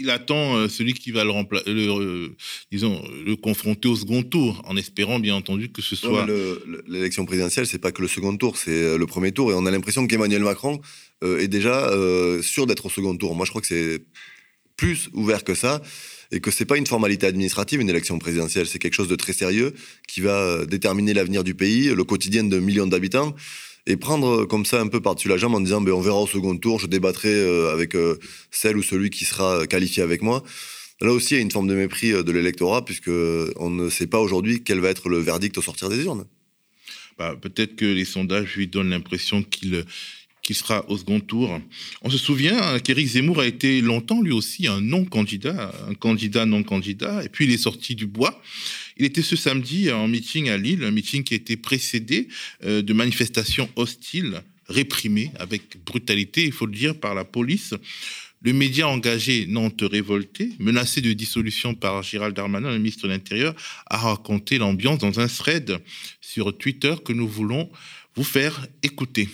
[0.00, 1.32] Il, attend euh, celui qui va le,
[1.66, 2.28] euh,
[2.70, 6.24] disons, le confronter au second tour, en espérant bien entendu que ce soit.
[6.86, 9.72] L'élection présidentielle, c'est pas que le second tour, c'est le premier tour, et on a
[9.72, 10.80] l'impression qu'Emmanuel Macron
[11.24, 11.90] est déjà
[12.42, 13.34] sûr d'être au second tour.
[13.34, 14.04] Moi, je crois que c'est
[14.76, 15.82] plus ouvert que ça
[16.30, 19.32] et que c'est pas une formalité administrative, une élection présidentielle, c'est quelque chose de très
[19.32, 19.74] sérieux
[20.06, 23.34] qui va déterminer l'avenir du pays, le quotidien de millions d'habitants
[23.86, 26.20] et prendre euh, comme ça un peu par-dessus la jambe en disant ben, on verra
[26.20, 28.18] au second tour, je débattrai euh, avec euh,
[28.50, 30.42] celle ou celui qui sera qualifié avec moi.
[31.00, 34.06] Là aussi, il y a une forme de mépris de l'électorat, puisque on ne sait
[34.06, 36.24] pas aujourd'hui quel va être le verdict au sortir des urnes.
[37.18, 39.84] Bah, peut-être que les sondages lui donnent l'impression qu'il
[40.46, 41.60] qui sera au second tour.
[42.02, 47.24] On se souvient qu'Éric Zemmour a été longtemps lui aussi un non-candidat, un candidat non-candidat,
[47.24, 48.40] et puis il est sorti du bois.
[48.96, 52.28] Il était ce samedi en meeting à Lille, un meeting qui a été précédé
[52.64, 57.74] euh, de manifestations hostiles, réprimées avec brutalité, il faut le dire, par la police.
[58.42, 63.52] Le média engagé Nantes Révolté, menacé de dissolution par Gérald Darmanin, le ministre de l'Intérieur,
[63.86, 65.78] a raconté l'ambiance dans un thread
[66.20, 67.68] sur Twitter que nous voulons
[68.14, 69.28] vous faire écouter.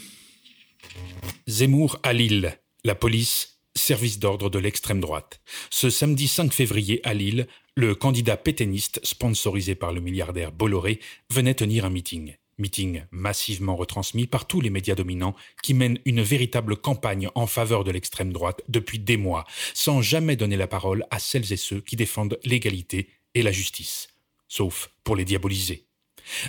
[1.49, 2.59] Zemmour à Lille.
[2.85, 5.41] La police, service d'ordre de l'extrême droite.
[5.71, 11.55] Ce samedi 5 février à Lille, le candidat pétainiste, sponsorisé par le milliardaire Bolloré, venait
[11.55, 12.37] tenir un meeting.
[12.59, 17.83] Meeting massivement retransmis par tous les médias dominants qui mènent une véritable campagne en faveur
[17.83, 21.81] de l'extrême droite depuis des mois, sans jamais donner la parole à celles et ceux
[21.81, 24.09] qui défendent l'égalité et la justice,
[24.49, 25.87] sauf pour les diaboliser.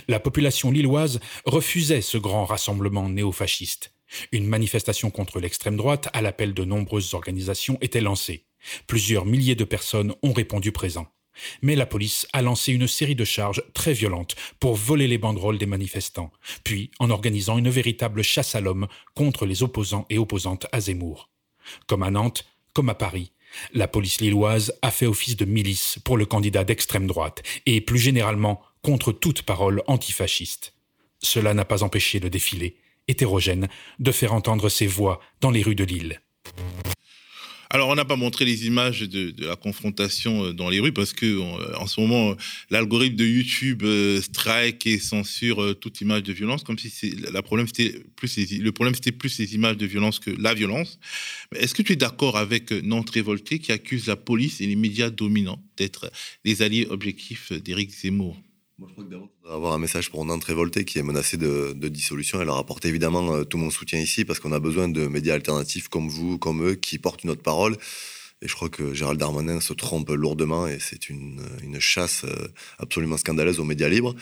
[0.08, 3.93] La population lilloise refusait ce grand rassemblement néofasciste.
[4.32, 8.44] Une manifestation contre l'extrême droite, à l'appel de nombreuses organisations, était lancée.
[8.86, 11.06] Plusieurs milliers de personnes ont répondu présent.
[11.62, 15.58] Mais la police a lancé une série de charges très violentes pour voler les banderoles
[15.58, 20.66] des manifestants, puis en organisant une véritable chasse à l'homme contre les opposants et opposantes
[20.72, 21.30] à Zemmour.
[21.86, 23.32] Comme à Nantes, comme à Paris,
[23.72, 27.98] la police lilloise a fait office de milice pour le candidat d'extrême droite et plus
[27.98, 30.74] généralement contre toute parole antifasciste.
[31.20, 32.76] Cela n'a pas empêché le défilé
[33.08, 36.20] hétérogène de faire entendre ses voix dans les rues de Lille.
[37.74, 41.12] Alors, on n'a pas montré les images de, la confrontation euh, dans les rues parce
[41.12, 42.36] que euh, en ce moment,
[42.70, 47.66] l'algorithme de YouTube euh, strike et censure toute image de violence, comme si la problème
[47.66, 51.00] c'était plus le problème c'était plus les images de violence que la violence.
[51.56, 55.10] Est-ce que tu es d'accord avec Nantes Révolté qui accuse la police et les médias
[55.10, 56.12] dominants d'être
[56.44, 58.36] les alliés objectifs d'Éric Zemmour?
[58.84, 61.72] Moi, je crois que d'abord, avoir un message pour Nantes Révolté qui est menacée de,
[61.88, 62.40] dissolution.
[62.40, 65.34] Elle leur apporte évidemment euh, tout mon soutien ici parce qu'on a besoin de médias
[65.34, 67.76] alternatifs comme vous, comme eux, qui portent une autre parole.
[68.42, 72.48] Et je crois que Gérald Darmanin se trompe lourdement et c'est une, une, chasse euh,
[72.78, 74.14] absolument scandaleuse aux médias libres.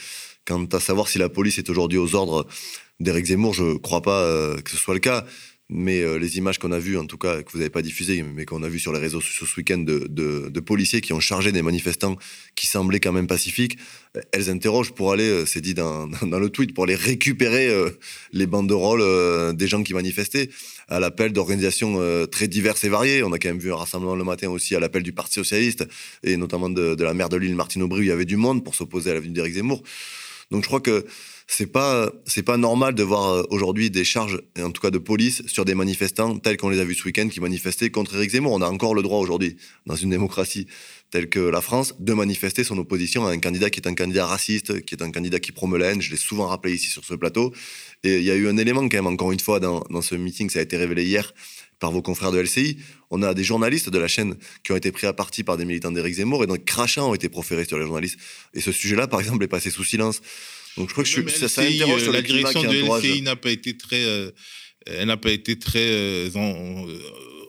[0.44, 2.46] Quant à savoir si la police est aujourd'hui aux ordres
[3.00, 5.26] d'Éric Zemmour, je ne crois pas euh, que ce soit le cas.
[5.74, 8.22] Mais euh, les images qu'on a vues, en tout cas, que vous n'avez pas diffusées,
[8.22, 11.50] mais qu'on a vues sur les réseaux sociaux ce week-end de, policiers qui ont chargé
[11.50, 12.16] des manifestants
[12.54, 13.78] qui semblaient quand même pacifiques,
[14.16, 17.70] euh, elles interrogent pour aller, euh, c'est dit dans, le tweet, pour aller récupérer
[18.32, 20.50] les banderoles des gens qui manifestaient
[20.88, 23.22] à l'appel d'organisations très diverses et variées.
[23.22, 25.86] On a quand même vu un rassemblement le matin aussi à l'appel du Parti Socialiste
[26.22, 28.62] et notamment de, la maire de l'île, Martine Aubry, où il y avait du monde
[28.62, 29.82] pour s'opposer à l'avenue d'Éric Zemmour.
[30.50, 31.06] Donc je crois que
[31.54, 34.96] c'est pas c'est pas normal de voir euh, aujourd'hui des charges, en tout cas de
[34.96, 38.30] police, sur des manifestants tels qu'on les a vus ce week-end qui manifestaient contre Éric
[38.30, 38.52] Zemmour.
[38.52, 40.66] On a encore le droit aujourd'hui, dans une démocratie
[41.10, 44.24] telle que la France, de manifester son opposition à un candidat qui est un candidat
[44.24, 46.00] raciste, qui est un candidat qui promeut la haine.
[46.00, 47.52] Je l'ai souvent rappelé ici sur ce plateau.
[48.02, 50.48] Et il y a eu un élément quand même, encore une fois, dans, ce meeting,
[50.48, 51.34] ça a été révélé hier
[51.80, 52.78] par vos confrères de LCI.
[53.10, 55.66] On a des journalistes de la chaîne qui ont été pris à partie par des
[55.66, 58.18] militants d'Éric Zemmour et donc crachats ont été proférés sur les journalistes.
[58.54, 60.22] Et ce sujet-là, par exemple, est passé sous silence.
[60.76, 63.36] Donc je crois que je, ça, ça interroge euh, sur la direction de LCI n'a
[63.36, 64.30] pas été très, euh,
[64.86, 66.28] elle n'a pas été très euh,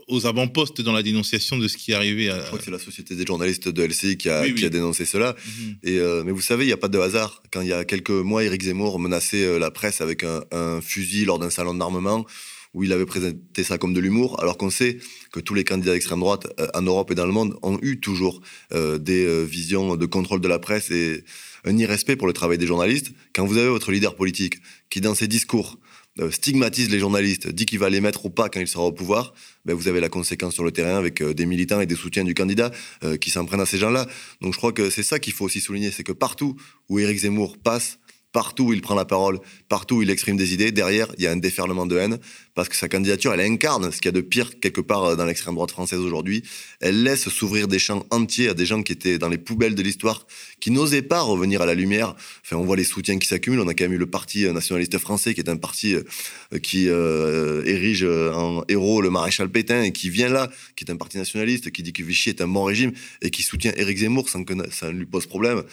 [0.08, 2.30] aux avant-postes dans la dénonciation de ce qui est arrivé.
[2.30, 2.40] À...
[2.40, 5.06] Je crois que c'est la société des journalistes de LCI qui a, qui a dénoncé
[5.06, 5.36] cela.
[5.46, 5.76] Mhm.
[5.84, 7.42] Et mais vous savez, il n'y a pas de hasard.
[7.52, 11.26] Quand il y a quelques mois, Éric Zemmour menaçait la presse avec un, un fusil
[11.26, 12.26] lors d'un salon d'armement
[12.74, 14.98] où il avait présenté ça comme de l'humour, alors qu'on sait
[15.32, 18.42] que tous les candidats d'extrême droite en Europe et dans le monde ont eu toujours
[18.72, 21.24] des visions de contrôle de la presse et
[21.64, 23.12] un irrespect pour le travail des journalistes.
[23.34, 24.56] Quand vous avez votre leader politique
[24.90, 25.78] qui, dans ses discours,
[26.20, 28.92] euh, stigmatise les journalistes, dit qu'il va les mettre ou pas quand il sera au
[28.92, 29.34] pouvoir,
[29.66, 32.24] ben vous avez la conséquence sur le terrain avec euh, des militants et des soutiens
[32.24, 32.72] du candidat
[33.04, 34.06] euh, qui s'en prennent à ces gens-là.
[34.42, 36.56] Donc je crois que c'est ça qu'il faut aussi souligner, c'est que partout
[36.88, 37.98] où Éric Zemmour passe,
[38.34, 41.28] Partout où il prend la parole, partout où il exprime des idées, derrière, il y
[41.28, 42.18] a un déferlement de haine,
[42.56, 45.16] parce que sa candidature, elle incarne ce qu'il y a de pire quelque part euh,
[45.16, 46.44] dans l'extrême droite française aujourd'hui.
[46.80, 49.82] Elle laisse s'ouvrir des champs entiers à des gens qui étaient dans les poubelles de
[49.82, 50.28] l'histoire,
[50.60, 52.16] qui n'osaient pas revenir à la lumière.
[52.44, 53.62] Enfin, on voit les soutiens qui s'accumulent.
[53.62, 56.04] On a quand même eu le Parti nationaliste français, qui est un parti euh,
[56.62, 60.98] qui euh, érige en héros le maréchal Pétain, et qui vient là, qui est un
[60.98, 64.30] parti nationaliste, qui dit que Vichy est un bon régime, et qui soutient Éric Zemmour
[64.30, 65.64] sans que ça ne lui pose problème.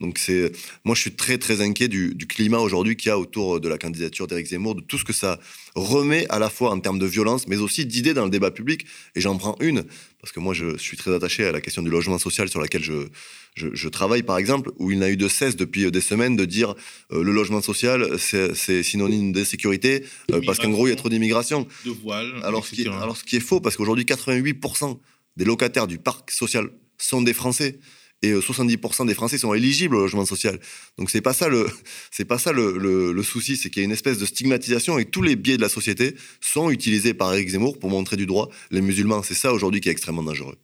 [0.00, 0.52] Donc c'est,
[0.84, 3.78] moi je suis très très inquiet du, climat aujourd'hui qu'il y a autour de la
[3.78, 5.40] candidature d'Éric Zemmour, de tout ce que ça
[5.74, 8.86] remet à la fois en termes de violence, mais aussi d'idées dans le débat public.
[9.14, 9.84] Et j'en prends une
[10.20, 12.82] parce que moi je suis très attaché à la question du logement social sur laquelle
[12.82, 13.08] je
[13.56, 16.74] je, travaille par exemple, où il n'a eu de cesse depuis des semaines de dire
[17.10, 21.08] euh, le logement social c'est synonyme d'insécurité euh, parce qu'en gros il y a trop
[21.08, 21.66] d'immigration.
[21.86, 22.32] De voile.
[22.42, 24.98] Alors ce, qui alors ce qui est faux parce qu'aujourd'hui 88%
[25.36, 27.78] des locataires du parc social sont des Français
[28.22, 30.58] et 70% euh, des Français sont éligibles au logement social.
[30.98, 31.68] Donc c'est pas ça le
[32.10, 35.22] c'est pas ça le, souci, c'est qu'il y a une espèce de stigmatisation et tous
[35.22, 38.80] les biais de la société sont utilisés par Eric Zemmour pour montrer du droit les
[38.80, 39.22] musulmans.
[39.22, 40.56] C'est ça aujourd'hui qui est extrêmement dangereux.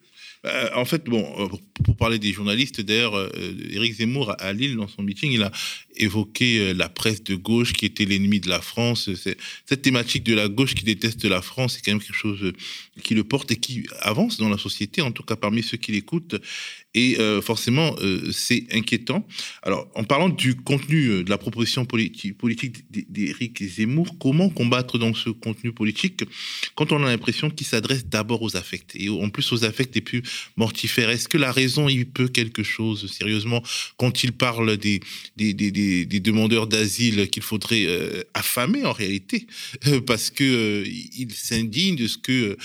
[0.44, 3.30] Euh, en fait, bon, euh, pour parler des journalistes, d'ailleurs,
[3.70, 5.52] Éric Zemmour à Lille, dans son meeting, il a
[5.94, 9.08] évoqué la presse de gauche qui était l'ennemi de la France.
[9.14, 12.52] Cette thématique de la gauche qui déteste la France, c'est quand même quelque chose
[13.04, 15.92] qui le porte et qui avance dans la société, en tout cas parmi ceux qui
[15.92, 16.34] l'écoutent.
[16.94, 19.26] Et euh, forcément, euh, c'est inquiétant.
[19.62, 24.98] Alors, en parlant du contenu euh, de la proposition politique, politique d'Éric Zemmour, comment combattre
[24.98, 26.24] dans ce contenu politique
[26.74, 30.02] quand on a l'impression qu'il s'adresse d'abord aux affects et en plus aux affects les
[30.02, 30.22] plus
[30.56, 31.08] mortifères?
[31.08, 33.62] Est-ce que la raison y peut quelque chose sérieusement
[33.96, 35.00] quand il parle des,
[35.36, 35.70] des, des,
[36.04, 37.86] des demandeurs d'asile qu'il faudrait
[38.34, 39.46] affamer en réalité
[40.06, 42.56] parce que il s'indigne de ce que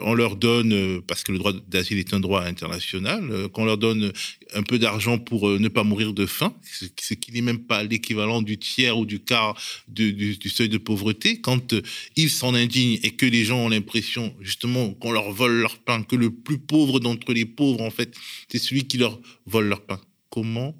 [0.00, 4.12] on leur donne parce que le droit d'asile est un droit international qu'on leur donne
[4.54, 6.54] un peu d'argent pour euh, ne pas mourir de faim,
[6.96, 11.40] ce qui n'est même pas l'équivalent du tiers ou du quart du, seuil de pauvreté,
[11.40, 11.82] quand euh,
[12.16, 16.02] ils s'en indignent et que les gens ont l'impression justement qu'on leur vole leur pain,
[16.02, 18.14] que le plus pauvre d'entre les pauvres, en fait,
[18.48, 20.00] c'est celui qui leur vole leur pain.
[20.30, 20.74] Comment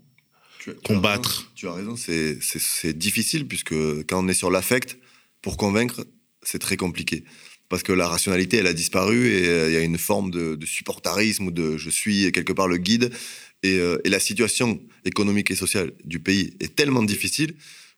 [0.85, 3.75] combattre Tu as raison, c'est difficile puisque
[4.07, 4.99] quand on est sur l'affect,
[5.41, 6.07] pour convaincre,
[6.43, 7.25] c'est très compliqué
[7.73, 10.59] parce que la rationalité, elle a disparu et euh, il y a une forme de,
[10.67, 13.11] supportarisme ou de je suis quelque part le guide.
[13.65, 17.55] Euh, et, la situation économique et sociale du pays est tellement difficile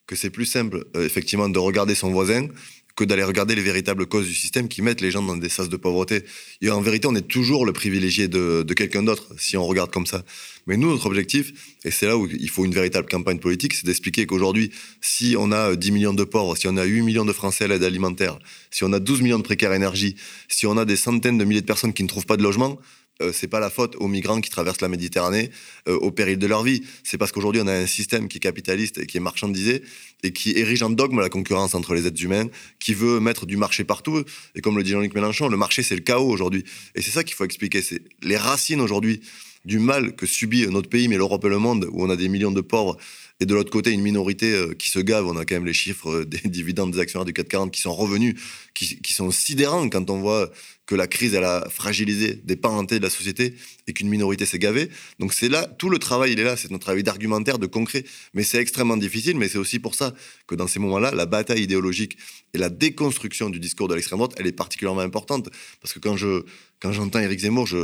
[0.07, 2.47] que c'est plus simple, euh, effectivement, de regarder son voisin
[2.95, 5.67] que d'aller regarder les véritables causes du système qui mettent les gens dans des sas
[5.67, 6.23] de pauvreté.
[6.61, 10.05] Et en vérité, on est toujours le privilégié de, quelqu'un d'autre si on regarde comme
[10.05, 10.23] ça.
[10.67, 13.85] Mais nous, notre objectif, et c'est là où il faut une véritable campagne politique, c'est
[13.85, 17.33] d'expliquer qu'aujourd'hui, si on a 10 millions de pauvres, si on a 8 millions de
[17.33, 18.39] Français à l'aide alimentaire,
[18.71, 20.15] si on a 12 millions de précaires énergie,
[20.47, 22.79] si on a des centaines de milliers de personnes qui ne trouvent pas de logement,
[23.21, 25.49] euh, c'est pas la faute aux migrants qui traversent la Méditerranée
[25.87, 26.83] euh, au péril de leur vie.
[27.03, 29.83] C'est parce qu'aujourd'hui on a un système qui est capitaliste et qui est marchandisé
[30.25, 32.47] et qui érige en dogme la concurrence entre les êtres humains,
[32.79, 34.23] qui veut mettre du marché partout.
[34.55, 36.63] Et comme le dit Jean-Luc Mélenchon, le marché c'est le chaos aujourd'hui.
[36.95, 37.81] Et c'est ça qu'il faut expliquer.
[37.81, 39.21] C'est les racines aujourd'hui
[39.65, 42.29] du mal que subit notre pays, mais l'Europe et le monde, où on a des
[42.29, 42.97] millions de pauvres
[43.41, 45.25] et de l'autre côté, une minorité euh, qui se gave.
[45.25, 47.93] On a quand même les chiffres euh, des dividendes des actionnaires du 440 qui sont
[47.93, 48.35] revenus,
[48.73, 50.51] qui, sont sidérants quand on voit
[50.85, 53.55] que la crise, a fragilisé des pans entiers de la société
[53.87, 54.89] et qu'une minorité s'est gavée.
[55.19, 56.55] Donc c'est là, tout le travail, il est là.
[56.55, 58.05] C'est notre travail d'argumentaire, de concret.
[58.33, 59.35] Mais c'est extrêmement difficile.
[59.37, 60.13] Mais c'est aussi pour ça
[60.47, 62.17] que dans ces moments-là, la bataille idéologique
[62.53, 65.49] et la déconstruction du discours de l'extrême droite, elle est particulièrement importante.
[65.81, 66.43] Parce que quand je,
[66.79, 67.77] quand j'entends Éric Zemmour, je,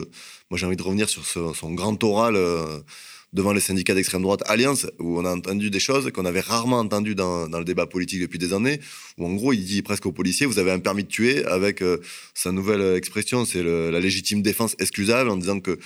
[0.50, 2.36] moi j'ai envie de revenir sur son grand oral.
[2.36, 2.80] Euh,
[3.34, 6.80] devant les syndicats d'extrême droite Alliance, où on a entendu des choses qu'on avait rarement
[6.80, 8.80] entendues dans, le débat politique depuis des années,
[9.18, 11.82] où en gros, il dit presque aux policiers, vous avez un permis de tuer, avec
[11.82, 11.98] euh,
[12.34, 15.80] sa nouvelle expression, c'est la légitime défense excusable, en disant que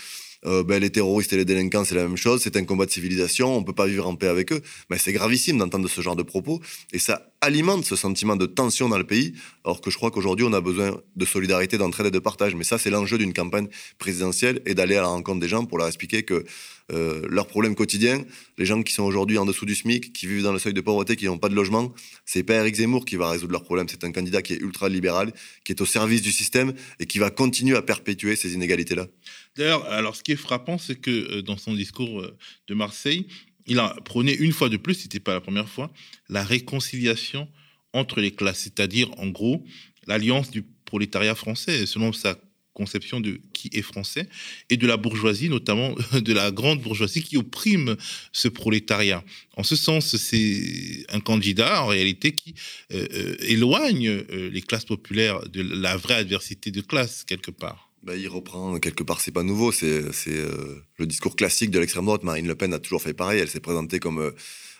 [0.45, 2.91] euh, ben, les terroristes et les délinquants, c'est la même chose, c'est un combat de
[2.91, 4.61] civilisation, on ne peut pas vivre en paix avec eux.
[4.89, 6.61] Mais c'est gravissime d'entendre ce genre de propos,
[6.93, 10.45] et ça alimente ce sentiment de tension dans le pays, alors que je crois qu'aujourd'hui,
[10.47, 12.53] on a besoin de solidarité, d'entraide et de partage.
[12.55, 15.77] Mais ça, c'est l'enjeu d'une campagne présidentielle, et d'aller à la rencontre des gens pour
[15.77, 16.43] leur expliquer que
[16.91, 18.23] euh, leurs problèmes quotidiens,
[18.57, 20.81] les gens qui sont aujourd'hui en dessous du SMIC, qui vivent dans le seuil de
[20.81, 21.93] pauvreté, qui n'ont pas de logement,
[22.25, 24.87] c'est pas Eric Zemmour qui va résoudre leurs problèmes, c'est un candidat qui est ultra
[24.87, 29.07] libéral, qui est au service du système et qui va continuer à perpétuer ces inégalités-là.
[29.55, 33.27] D'ailleurs, alors ce qui est frappant, c'est que euh, dans son discours euh, de Marseille,
[33.65, 35.91] il a prôné une fois de plus, c'était pas la première fois,
[36.29, 37.47] la réconciliation
[37.93, 39.65] entre les classes, c'est-à-dire en gros
[40.05, 42.37] l'alliance du prolétariat français, selon sa
[42.75, 44.29] conception de qui est français,
[44.69, 47.95] et de la bourgeoisie, notamment de la grande bourgeoisie qui opprime
[48.31, 49.23] ce prolétariat.
[49.57, 52.53] En ce sens, c'est un candidat, en réalité, qui
[52.93, 57.85] euh, éloigne les classes populaires de la vraie adversité de classe, quelque part.
[58.05, 62.05] Bah, il reprend quelque part, c'est pas nouveau, c'est euh, le discours classique de l'extrême
[62.05, 62.21] droite.
[62.21, 64.31] Marine Le Pen a toujours fait pareil, elle s'est présentée comme euh, euh,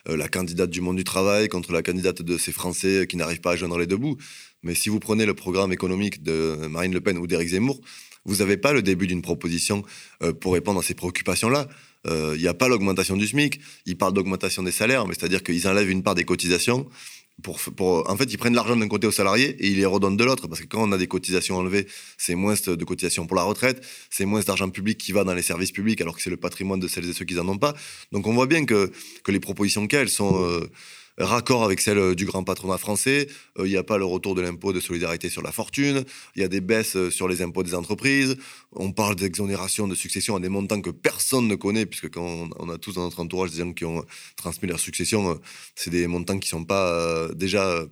[0.08, 3.52] la candidate du monde du travail contre la candidate de ces Français qui n'arrivent pas
[3.52, 4.16] à joindre les deux bouts.
[4.62, 7.80] Mais si vous prenez le programme économique de Marine Le Pen ou d'Éric Zemmour,
[8.26, 9.82] vous n'avez pas le début d'une proposition
[10.40, 11.68] pour répondre à ces préoccupations-là.
[12.06, 15.66] Il n'y a pas l'augmentation du SMIC, ils parlent d'augmentation des salaires, mais c'est-à-dire qu'ils
[15.66, 16.88] enlèvent une part des cotisations
[17.44, 20.48] en fait, ils prennent l'argent d'un côté aux salariés et ils les redonnent de l'autre.
[20.48, 21.86] Parce que quand on a des cotisations enlevées,
[22.16, 25.42] c'est moins de cotisations pour la retraite, c'est moins d'argent public qui va dans les
[25.42, 27.74] services publics alors que c'est le patrimoine de celles et ceux qui n'en ont pas.
[28.12, 28.90] Donc on voit bien que,
[29.22, 30.42] que les propositions qu'elles sont...
[30.42, 30.70] Euh,
[31.18, 33.28] raccord avec celle euh, du grand patronat français.
[33.58, 36.04] Euh, il n'y a pas le retour de l'impôt de solidarité sur la fortune.
[36.34, 38.36] Il y a des baisses euh, sur les impôts des entreprises.
[38.72, 42.68] On parle d'exonération de succession à des montants que personne ne connaît, puisque quand on
[42.68, 44.04] a tous dans notre entourage des gens qui ont
[44.36, 45.40] transmis leur succession,
[45.74, 47.86] c'est des montants qui ne sont pas déjà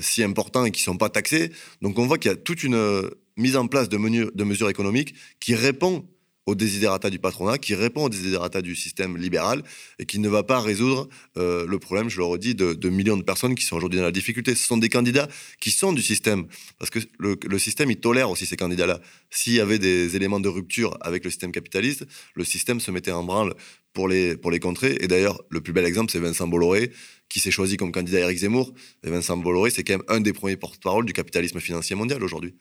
[0.00, 1.52] si importants et qui ne sont pas taxés.
[1.80, 3.96] Donc on voit qu'il y a toute une mise en place de,
[4.34, 6.04] de mesures économiques qui répond
[6.46, 9.62] aux désiderata du patronat, qui répond aux désiderata du système libéral
[9.98, 13.16] et qui ne va pas résoudre euh, le problème, je le redis, de, de, millions
[13.16, 14.54] de personnes qui sont aujourd'hui dans la difficulté.
[14.54, 15.28] Ce sont des candidats
[15.60, 16.46] qui sont du système,
[16.78, 19.00] parce que le, système, il tolère aussi ces candidats-là.
[19.30, 23.12] S'il y avait des éléments de rupture avec le système capitaliste, le système se mettait
[23.12, 23.54] en branle
[23.92, 24.96] pour les, pour les contrer.
[25.00, 26.90] Et d'ailleurs, le plus bel exemple, c'est Vincent Bolloré,
[27.28, 28.72] qui s'est choisi comme candidat à Éric Zemmour.
[29.04, 32.54] Et Vincent Bolloré, c'est quand même un des premiers porte-parole du capitalisme financier mondial aujourd'hui.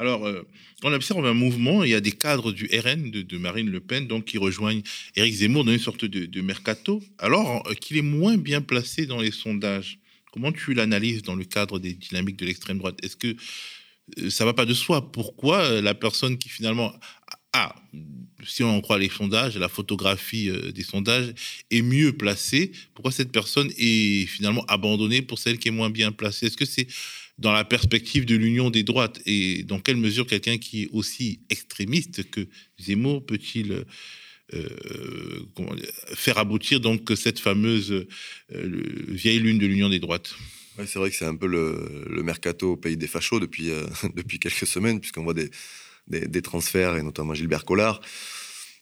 [0.00, 0.48] Alors, euh,
[0.82, 4.06] on observe un mouvement, il y a des cadres du RN de, Marine Le Pen
[4.06, 4.80] donc, qui rejoignent
[5.14, 9.20] Éric Zemmour dans une sorte de, mercato, alors euh, qu'il est moins bien placé dans
[9.20, 9.98] les sondages.
[10.32, 12.96] Comment tu l'analyses dans le cadre des dynamiques de l'extrême droite?
[13.02, 13.36] Est-ce que
[14.18, 15.12] euh, ça va pas de soi?
[15.12, 16.94] Pourquoi la personne qui finalement
[17.52, 17.74] a,
[18.46, 21.34] si on en croit les sondages, la photographie des sondages
[21.70, 22.72] est mieux placée?
[22.94, 26.46] Pourquoi cette personne est finalement abandonnée pour celle qui est moins bien placée?
[26.46, 26.86] Est-ce que c'est
[27.40, 31.40] dans la perspective de l'union des droites Et dans quelle mesure quelqu'un qui est aussi
[31.48, 32.46] extrémiste que
[32.78, 33.84] Zemmour peut-il
[34.52, 34.68] euh,
[36.14, 38.06] faire aboutir donc cette fameuse euh,
[39.08, 40.34] vieille lune de l'union des droites?
[40.86, 44.38] C'est vrai que c'est un peu le, mercato au pays des fachos depuis, euh, depuis
[44.38, 45.50] quelques semaines, puisqu'on voit des,
[46.08, 48.00] des, transferts, et notamment Gilbert Collard.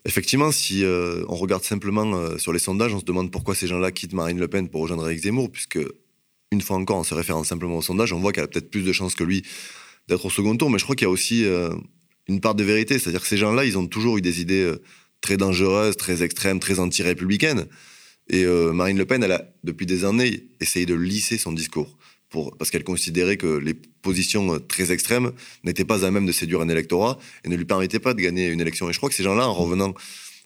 [0.04, 4.14] Effectivement, si on regarde simplement sur les sondages, on se demande pourquoi ces gens-là quittent
[4.14, 5.80] Marine Le Pen pour rejoindre Eric Zemmour, puisque
[6.52, 8.82] une fois encore, en se référant simplement au sondage, on voit qu'elle a peut-être plus
[8.82, 9.42] de chances que lui
[10.08, 10.70] d'être au second tour.
[10.70, 11.70] Mais je crois qu'il y a aussi euh,
[12.26, 12.98] une part de vérité.
[12.98, 14.82] C'est-à-dire que ces gens-là, ils ont toujours eu des idées euh,
[15.20, 17.66] très dangereuses, très extrêmes, très anti-républicaines.
[18.30, 21.96] Et euh, Marine Le Pen, elle a, depuis des années, essayé de lisser son discours.
[22.30, 25.32] Pour, parce qu'elle considérait que les positions très extrêmes
[25.64, 28.48] n'étaient pas à même de séduire un électorat et ne lui permettaient pas de gagner
[28.48, 28.90] une élection.
[28.90, 29.94] Et je crois que ces gens-là, en revenant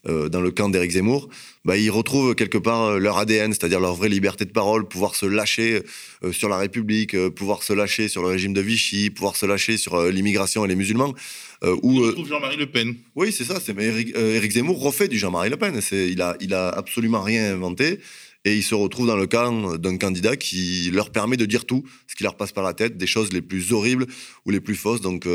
[0.09, 1.29] euh, dans le camp d'Éric Zemmour,
[1.65, 5.15] bah, ils retrouvent quelque part euh, leur ADN, c'est-à-dire leur vraie liberté de parole, pouvoir
[5.15, 5.83] se lâcher
[6.25, 9.77] euh, sur la République, pouvoir se lâcher sur le régime de Vichy, pouvoir se lâcher
[9.77, 11.15] sur l'immigration et les musulmans.
[11.62, 12.97] où, trouve Jean-Marie Le Pen.
[13.15, 13.61] Oui, c'est ça.
[13.61, 15.81] C'est, Éric, Zemmour refait du Jean-Marie Le Pen.
[15.93, 18.01] Il, a, il a absolument rien inventé.
[18.45, 21.85] Et il se retrouve dans le camp d'un candidat qui leur permet de dire tout,
[22.09, 24.07] ce qui leur passe par la tête, des choses les plus horribles
[24.47, 25.01] ou les plus fausses.
[25.01, 25.29] Donc,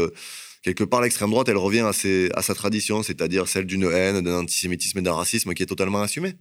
[0.74, 5.00] quelque part, l'extrême droite, elle revient à, sa tradition, c'est-à-dire celle d'une haine, d'un antisémitisme
[5.00, 6.34] et d'un racisme qui est totalement assumé.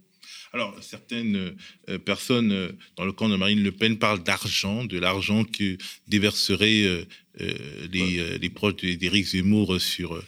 [0.51, 1.53] Alors, certaines
[1.89, 5.77] euh, personnes euh, dans le camp de Marine Le Pen parlent d'argent, de l'argent que
[6.07, 7.05] déverseraient euh,
[7.91, 10.21] les, proches d'Éric Zemmour sur,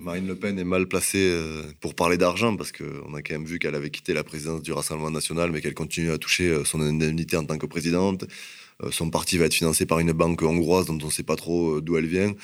[0.00, 1.26] Marine Le Pen est mal placée
[1.80, 4.72] pour parler d'argent parce qu'on a quand même vu qu'elle avait quitté la présidence du
[4.72, 8.26] Rassemblement national, mais qu'elle continue à toucher son indemnité en tant que présidente.
[8.82, 11.36] Euh, son parti va être financé par une banque hongroise dont on ne sait pas
[11.36, 12.34] trop euh, d'où elle vient.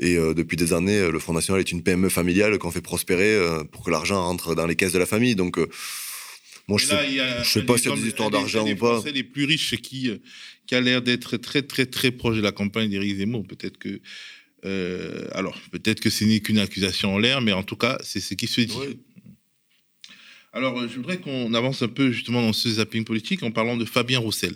[0.00, 3.38] Et depuis des années, le Front National est une PME familiale qu'on fait prospérer
[3.70, 5.36] pour que l'argent rentre dans les caisses de la famille.
[5.36, 5.58] Donc,
[6.66, 6.88] moi, je ne
[7.44, 9.00] sais, pas s'il y a des histoires d'argent ou pas.
[9.04, 10.10] C'est les plus riches qui,
[10.66, 13.46] qui a l'air d'être très, très, très proche de la campagne d'Éric Zemmour.
[13.46, 14.00] Peut-être que
[14.64, 18.20] euh, alors, peut-être que ce n'est qu'une accusation en l'air, mais en tout cas, c'est
[18.20, 18.78] ce qui se dit.
[20.52, 23.76] Alors, euh, je voudrais qu'on avance un peu justement dans ce zapping politique en parlant
[23.76, 24.54] de Fabien Roussel,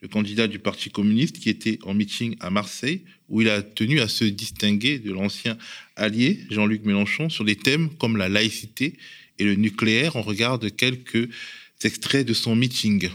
[0.00, 4.00] le candidat du Parti communiste qui était en meeting à Marseille, où il a tenu
[4.00, 5.56] à se distinguer de l'ancien
[5.96, 8.96] allié Jean-Luc Mélenchon sur des thèmes comme la laïcité
[9.38, 10.16] et le nucléaire.
[10.16, 11.28] On regarde quelques
[11.82, 13.10] extraits de son meeting.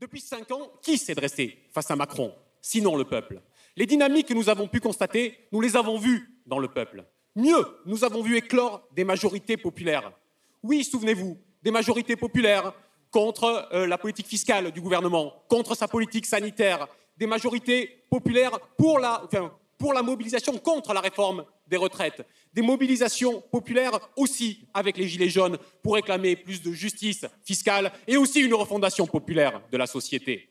[0.00, 3.40] Depuis cinq ans, qui s'est dressé face à Macron, sinon le peuple?
[3.76, 7.04] Les dynamiques que nous avons pu constater, nous les avons vues dans le peuple.
[7.34, 10.12] Mieux, nous avons vu éclore des majorités populaires.
[10.62, 12.74] Oui, souvenez-vous, des majorités populaires
[13.12, 18.98] contre euh, la politique fiscale du gouvernement, contre sa politique sanitaire, des majorités populaires pour
[18.98, 19.22] la,
[19.78, 25.28] pour la mobilisation contre la réforme des retraites, des mobilisations populaires aussi avec les Gilets
[25.28, 30.48] jaunes pour réclamer plus de justice fiscale et aussi une refondation populaire de la société.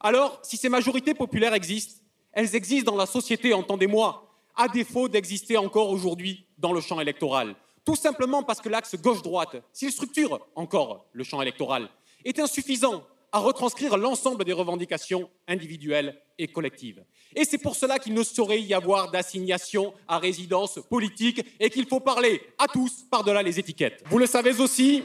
[0.00, 5.56] Alors, si ces majorités populaires existent, elles existent dans la société, entendez-moi, à défaut d'exister
[5.56, 7.54] encore aujourd'hui dans le champ électoral.
[7.86, 11.88] Tout simplement parce que l'axe gauche-droite, s'il structure encore le champ électoral,
[12.24, 17.04] est insuffisant à retranscrire l'ensemble des revendications individuelles et collectives.
[17.36, 21.86] Et c'est pour cela qu'il ne saurait y avoir d'assignation à résidence politique et qu'il
[21.86, 24.02] faut parler à tous par-delà les étiquettes.
[24.06, 25.04] Vous le savez aussi,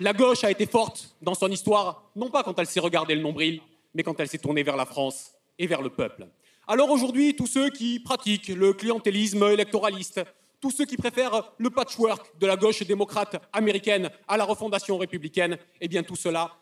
[0.00, 3.22] la gauche a été forte dans son histoire, non pas quand elle s'est regardée le
[3.22, 3.60] nombril,
[3.92, 6.26] mais quand elle s'est tournée vers la France et vers le peuple.
[6.66, 10.20] Alors aujourd'hui, tous ceux qui pratiquent le clientélisme électoraliste,
[10.60, 15.58] tous ceux qui préfèrent le patchwork de la gauche démocrate américaine à la refondation républicaine,
[15.80, 16.56] eh bien tout cela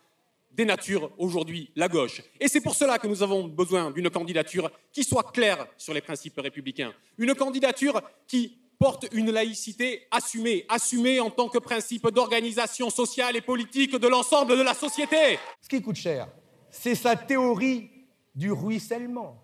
[0.53, 2.23] dénature aujourd'hui la gauche.
[2.41, 6.01] Et c'est pour cela que nous avons besoin d'une candidature qui soit claire sur les
[6.01, 12.91] principes républicains, une candidature qui porte une laïcité assumée, assumée en tant que principe d'organisation
[12.91, 15.39] sociale et politique de l'ensemble de la société.
[15.63, 16.29] Ce qui coûte cher,
[16.71, 17.91] c'est sa théorie
[18.35, 19.43] du ruissellement.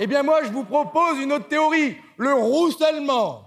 [0.00, 3.42] Eh bien moi, je vous propose une autre théorie, le roussellement.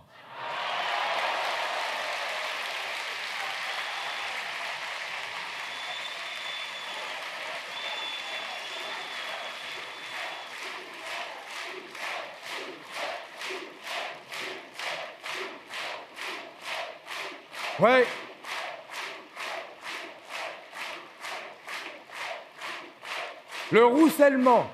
[17.80, 18.06] Ouais.
[23.72, 24.70] Le roussellement.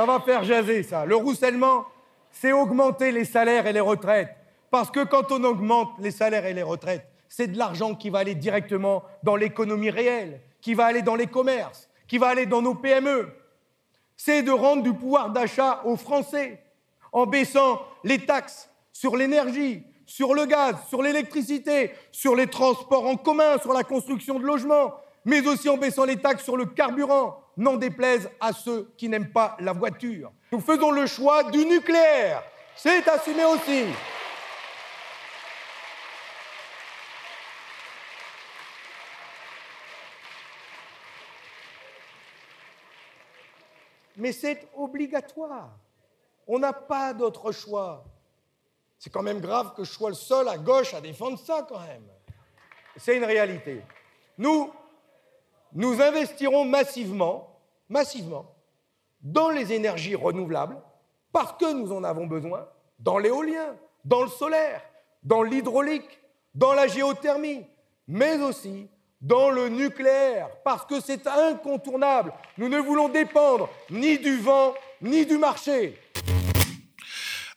[0.00, 1.04] Ça va faire jaser, ça.
[1.04, 1.84] Le roussellement,
[2.30, 4.34] c'est augmenter les salaires et les retraites.
[4.70, 8.20] Parce que quand on augmente les salaires et les retraites, c'est de l'argent qui va
[8.20, 12.62] aller directement dans l'économie réelle, qui va aller dans les commerces, qui va aller dans
[12.62, 13.28] nos PME.
[14.16, 16.62] C'est de rendre du pouvoir d'achat aux Français
[17.12, 23.16] en baissant les taxes sur l'énergie, sur le gaz, sur l'électricité, sur les transports en
[23.16, 24.94] commun, sur la construction de logements,
[25.26, 29.32] mais aussi en baissant les taxes sur le carburant, n'en déplaise à ceux qui n'aiment
[29.32, 30.32] pas la voiture.
[30.50, 32.42] Nous faisons le choix du nucléaire.
[32.74, 33.84] C'est assumé aussi.
[44.16, 45.70] Mais c'est obligatoire.
[46.46, 48.04] On n'a pas d'autre choix.
[48.98, 51.80] C'est quand même grave que je sois le seul à gauche à défendre ça quand
[51.80, 52.06] même.
[52.96, 53.82] C'est une réalité.
[54.36, 54.72] Nous,
[55.72, 57.49] nous investirons massivement,
[57.90, 58.46] massivement,
[59.20, 60.78] dans les énergies renouvelables,
[61.32, 62.66] parce que nous en avons besoin,
[62.98, 64.82] dans l'éolien, dans le solaire,
[65.22, 66.20] dans l'hydraulique,
[66.54, 67.66] dans la géothermie,
[68.08, 68.88] mais aussi
[69.20, 72.32] dans le nucléaire, parce que c'est incontournable.
[72.56, 74.72] Nous ne voulons dépendre ni du vent,
[75.02, 75.98] ni du marché.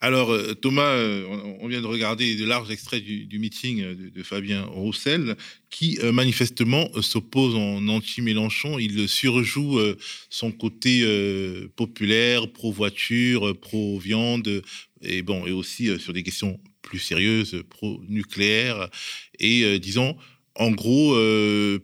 [0.04, 1.26] Alors, euh, Thomas, euh,
[1.62, 5.38] on vient de regarder de larges extraits du, meeting euh, de, Fabien Roussel,
[5.70, 8.80] qui manifestement s'oppose en anti-Mélenchon.
[8.80, 9.80] Il surjoue
[10.30, 11.04] son côté
[11.76, 14.62] populaire, pro-voiture, pro-viande,
[15.02, 18.90] et bon, et aussi sur des questions plus sérieuses, pro-nucléaire,
[19.40, 20.16] et disons,
[20.54, 21.18] en gros,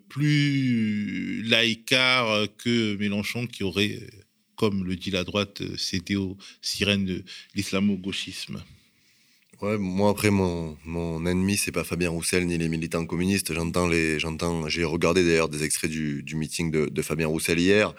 [0.07, 4.01] plus laïcard que Mélenchon, qui aurait
[4.59, 7.23] comme le dit la droite, euh, céder aux sirènes de
[7.55, 8.61] l'islamo-gauchisme
[9.61, 13.53] Ouais, moi après mon, mon ennemi c'est pas Fabien Roussel ni les militants communistes.
[13.53, 17.93] J'entends les, j'entends, j'ai regardé d'ailleurs des extraits du, du meeting de, Fabien Roussel hier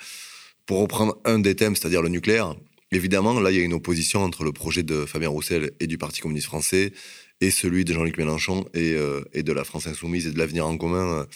[0.67, 2.55] pour reprendre un des thèmes, c'est-à-dire le nucléaire.
[2.93, 5.97] Évidemment, là il y a une opposition entre le projet de Fabien Roussel et du
[5.97, 6.93] Parti communiste français
[7.41, 10.67] et celui de Jean-Luc Mélenchon et, euh, et, de la France insoumise et de l'avenir
[10.67, 11.27] en commun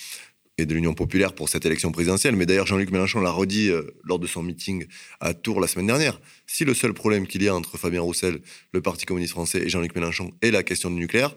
[0.58, 2.36] et de l'Union populaire pour cette élection présidentielle.
[2.36, 4.86] Mais d'ailleurs, Jean-Luc Mélenchon l'a redit euh, lors de son meeting
[5.20, 6.20] à Tours la semaine dernière.
[6.46, 8.40] Si le seul problème qu'il y a entre Fabien Roussel,
[8.72, 11.34] le Parti communiste français et Jean-Luc Mélenchon est la question du nucléaire,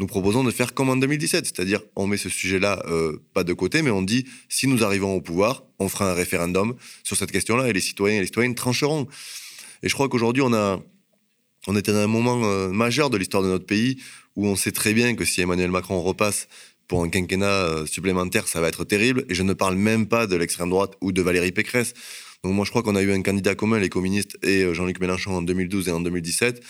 [0.00, 3.52] nous proposons de faire comme en 2017, c'est-à-dire on met ce sujet-là euh, pas de
[3.52, 7.30] côté, mais on dit si nous arrivons au pouvoir, on fera un référendum sur cette
[7.30, 9.06] question-là et les citoyens et les citoyennes trancheront.
[9.82, 13.66] Et je crois qu'aujourd'hui on était dans un moment euh, majeur de l'histoire de notre
[13.66, 13.98] pays
[14.36, 16.48] où on sait très bien que si Emmanuel Macron repasse
[16.90, 19.24] pour un quinquennat euh, supplémentaire, ça va être terrible.
[19.28, 21.94] Et je ne parle même pas de l'extrême droite ou de Valérie Pécresse.
[22.42, 25.36] Donc moi, je crois qu'on a eu un candidat commun, les communistes et Jean-Luc Mélenchon
[25.36, 26.60] en 2012 et en 2017.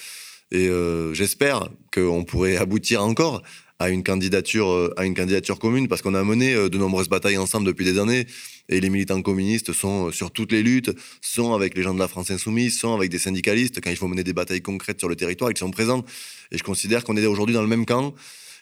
[0.53, 3.43] Et euh, j'espère qu'on pourrait aboutir encore
[3.79, 7.09] à une candidature, euh, à une candidature commune, parce qu'on a mené euh, de nombreuses
[7.09, 8.27] batailles ensemble depuis des années.
[8.69, 10.91] Et les militants communistes sont sur toutes les luttes,
[11.23, 14.07] sont avec les gens de la France insoumise, sont avec des syndicalistes quand il faut
[14.07, 16.05] mener des batailles concrètes sur le territoire, ils sont présents.
[16.53, 18.15] Et je considère qu'on est aujourd'hui dans le même camp.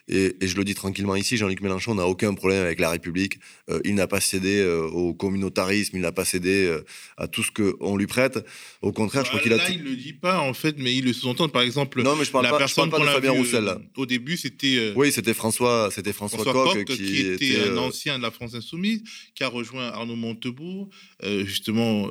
[0.09, 3.39] Et, je le dis tranquillement ici, Jean-Luc Mélenchon n'a aucun problème avec la République.
[3.69, 6.85] Euh, il n'a pas cédé euh, au communautarisme, il n'a pas cédé euh,
[7.19, 8.39] à tout ce qu'on lui prête.
[8.81, 9.59] Au contraire, je crois qu'il a.
[9.59, 11.49] Là, il le dit pas en fait, mais il le sous-entend.
[11.49, 13.65] Par exemple, non, mais je parle la pas, personne je parle pas de Fabien Roussel
[13.65, 13.79] là.
[13.97, 14.93] Au début, c'était.
[14.97, 19.03] oui, c'était François, c'était François, Coq, qui, était, un ancien de la France insoumise,
[19.35, 20.89] qui a rejoint Arnaud Montebourg,
[21.45, 22.09] justement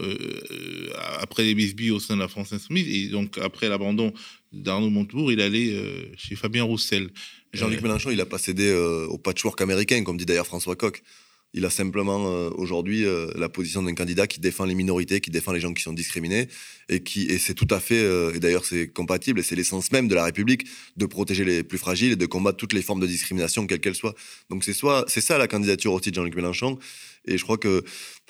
[1.20, 4.14] après les bisbilles au sein de la France insoumise, et donc après l'abandon
[4.58, 5.76] d'Arnaud Montebourg, il allait
[6.18, 7.10] chez Fabien Roussel.
[7.54, 11.02] Jean-Luc Mélenchon, il n'a pas cédé euh, au patchwork américain, comme dit d'ailleurs François Coq.
[11.54, 15.32] Il a simplement euh, aujourd'hui euh, la position d'un candidat qui défend les minorités, qui
[15.32, 16.50] défend les gens qui sont discriminés,
[16.90, 18.04] et qui et c'est tout à fait,
[18.36, 21.78] et d'ailleurs c'est compatible, et c'est l'essence même de la République de protéger les plus
[21.78, 24.16] fragiles et de combattre toutes les formes de discrimination, quelles qu'elles soient.
[24.50, 26.78] Donc c'est soit c'est ça la candidature aussi de Jean-Luc Mélenchon,
[27.26, 27.84] et je crois que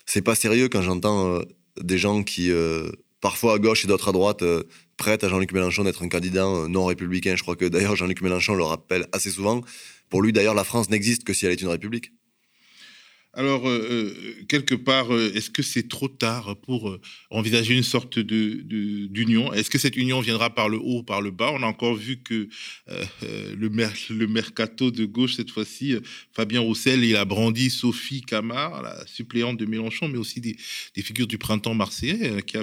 [0.06, 1.42] c'est pas sérieux quand j'entends
[1.82, 2.52] des gens qui
[3.22, 4.44] parfois à gauche et d'autres à droite
[4.98, 7.36] prête à Jean-Luc Mélenchon d'être un candidat euh, non républicain.
[7.36, 9.62] Je crois que d'ailleurs Jean-Luc Mélenchon le rappelle assez souvent.
[10.10, 12.12] Pour lui, d'ailleurs, la France n'existe que si elle est une république.
[13.38, 16.98] Alors, euh, euh, quelque part, euh, est-ce que c'est trop tard pour
[17.30, 18.64] envisager une sorte de,
[19.12, 19.54] d'union?
[19.54, 21.52] Est-ce que cette union viendra par le haut ou par le bas?
[21.54, 22.50] On a encore vu que
[22.88, 25.94] le, mercato de gauche, cette fois-ci,
[26.34, 30.58] Fabien Roussel, il a brandi Sophie Camard, la suppléante de Mélenchon, mais aussi des,
[31.04, 32.58] figures du printemps marseillais, qui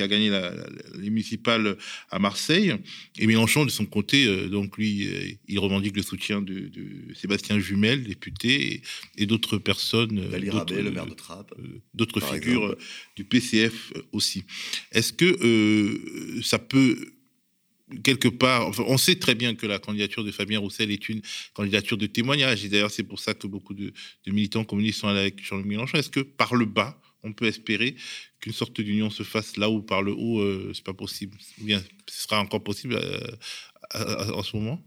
[0.00, 0.54] a, gagné la,
[0.98, 1.76] les municipales
[2.10, 2.74] à Marseille.
[3.18, 6.70] Et Mélenchon, de son côté, donc lui, il revendique le soutien de,
[7.14, 8.80] Sébastien Jumel, député,
[9.18, 11.52] et d'autres personnes euh, le maire de Trappes.
[11.58, 12.78] Euh, d'autres figures euh,
[13.16, 14.44] du PCF aussi.
[14.92, 17.12] Est-ce que ça peut
[18.04, 21.22] quelque part, on sait très bien que la candidature de Fabien Roussel est une
[21.54, 23.92] candidature de témoignage, et d'ailleurs c'est pour ça que beaucoup de,
[24.28, 25.98] militants communistes sont allés avec Jean-Luc Mélenchon.
[25.98, 27.96] Est-ce que par le bas, on peut espérer
[28.40, 31.82] qu'une sorte d'union se fasse là où par le haut, c'est pas possible Ou bien
[32.08, 32.96] ce sera encore possible
[33.92, 34.80] en ce moment?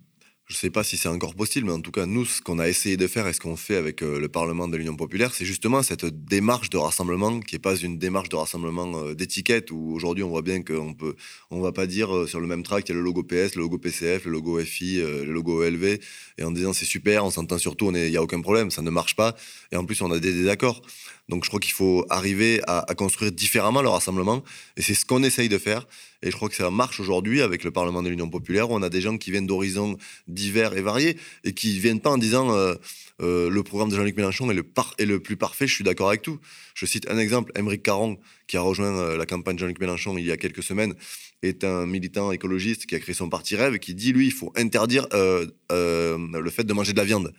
[0.48, 2.60] Je ne sais pas si c'est encore possible, mais en tout cas, nous, ce qu'on
[2.60, 5.34] a essayé de faire et ce qu'on fait avec euh, le Parlement de l'Union populaire,
[5.34, 9.72] c'est justement cette démarche de rassemblement qui n'est pas une démarche de rassemblement euh, d'étiquette
[9.72, 11.16] où aujourd'hui on voit bien qu'on peut,
[11.50, 13.56] on va pas dire euh, sur le même track, il y a le logo PS,
[13.56, 16.00] le logo PCF, le logo FI, le logo ELV,
[16.38, 18.90] et en disant c'est super, on s'entend surtout, il n'y a aucun problème, ça ne
[18.90, 19.36] marche pas,
[19.72, 20.82] et en plus on a des désaccords.
[21.30, 24.44] Donc je crois qu'il faut arriver à, construire différemment le rassemblement.
[24.76, 25.88] Et c'est ce qu'on essaye de faire.
[26.22, 28.82] Et je crois que ça marche aujourd'hui avec le Parlement de l'Union populaire, où on
[28.82, 29.98] a des gens qui viennent d'horizons
[30.28, 32.76] divers et variés, et qui ne viennent pas en disant euh,
[33.22, 36.40] euh, le programme de Jean-Luc Mélenchon est le, plus parfait, je suis d'accord avec tout.
[36.76, 38.18] Je cite un exemple, Émeric Caron,
[38.48, 40.94] qui a rejoint euh, la campagne de Jean-Luc Mélenchon il y a quelques semaines,
[41.42, 44.52] est un militant écologiste qui a créé son parti Rêve, qui dit, lui, il faut
[44.56, 47.34] interdire le fait de manger de la viande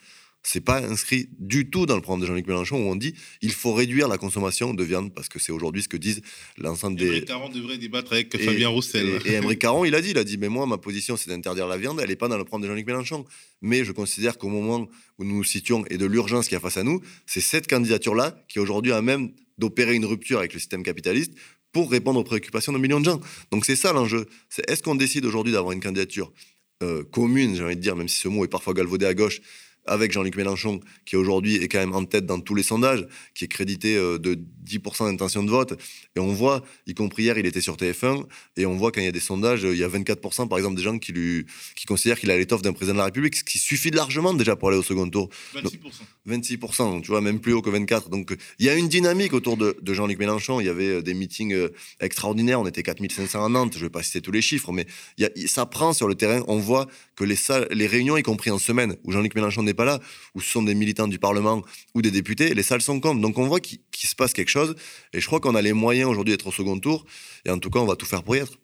[0.46, 3.52] c'est pas inscrit du tout dans le programme de Jean-Luc Mélenchon où on dit il
[3.52, 6.20] faut réduire la consommation de viande parce que c'est aujourd'hui ce que disent
[6.58, 7.06] l'ensemble des.
[7.06, 9.20] Émeric Caron devrait débattre avec Fabien Roussel.
[9.24, 11.66] Et, et Caron, il a dit, il a dit, mais moi ma position c'est d'interdire
[11.66, 13.24] la viande, elle n'est pas dans le programme de Jean-Luc Mélenchon.
[13.62, 14.88] Mais je considère qu'au moment
[15.18, 18.36] où nous nous situons et de l'urgence qui a face à nous, c'est cette candidature-là
[18.48, 21.32] qui aujourd'hui a même d'opérer une rupture avec le système capitaliste
[21.72, 23.20] pour répondre aux préoccupations de millions de gens.
[23.50, 24.26] Donc c'est ça l'enjeu.
[24.48, 26.32] C'est est-ce qu'on décide aujourd'hui d'avoir une candidature
[26.82, 29.40] euh, commune, j'ai envie de dire, même si ce mot est parfois galvaudé à gauche,
[29.86, 33.44] avec Jean-Luc Mélenchon, qui aujourd'hui est quand même en tête dans tous les sondages, qui
[33.44, 35.78] est crédité euh, de 10% d'intention de vote.
[36.16, 38.24] Et on voit, y compris hier, il était sur TF1,
[38.56, 40.76] et on voit quand il y a des sondages, il y a 24% par exemple
[40.76, 43.44] des gens qui, lui, qui considèrent qu'il a l'étoffe d'un président de la République, ce
[43.44, 45.28] qui suffit largement déjà pour aller au second tour.
[45.54, 45.70] 26%.
[46.28, 48.08] 26%, tu vois, même plus haut que 24%.
[48.08, 50.60] Donc il y a une dynamique autour de, Jean-Luc Mélenchon.
[50.60, 51.68] Il y avait euh, des meetings euh,
[52.00, 54.86] extraordinaires, on était 4500 à Nantes, je ne vais pas citer tous les chiffres, mais
[55.46, 56.42] ça prend sur le terrain.
[56.48, 59.74] On voit que les, salles, les réunions, y compris en semaine, où Jean-Luc Mélenchon n'est
[59.74, 60.00] pas là,
[60.34, 61.62] où ce sont des militants du Parlement
[61.94, 63.20] ou des députés, les salles sont comptes.
[63.20, 64.74] Donc on voit qu'il se passe quelque chose.
[65.12, 67.04] Et je crois qu'on a les moyens aujourd'hui d'être au second tour.
[67.44, 68.58] Et en tout cas, on va tout faire pour y être.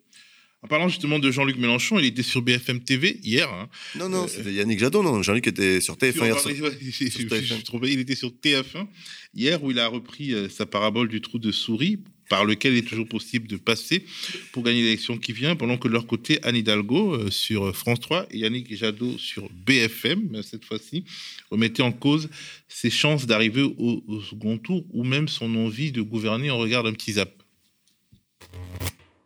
[0.62, 3.50] En parlant justement de Jean-Luc Mélenchon, il était sur BFM TV hier.
[3.50, 3.68] Hein.
[3.96, 5.22] Non, non, c'était Yannick Jadot, non.
[5.22, 6.36] Jean-Luc était sur TF1 hier.
[7.84, 8.86] il était sur TF1
[9.34, 11.98] hier où il a repris sa parabole du trou de souris
[12.30, 14.06] par lequel il est toujours possible de passer
[14.52, 18.00] pour gagner l'élection qui vient, pendant que de leur côté, Anne Hidalgo euh, sur France
[18.00, 21.04] 3 et Yannick Jadot sur BFM, cette fois-ci,
[21.50, 22.30] remettaient en cause
[22.68, 26.92] ses chances d'arriver au, second tour ou même son envie de gouverner en regard d'un
[26.92, 27.32] petit zap.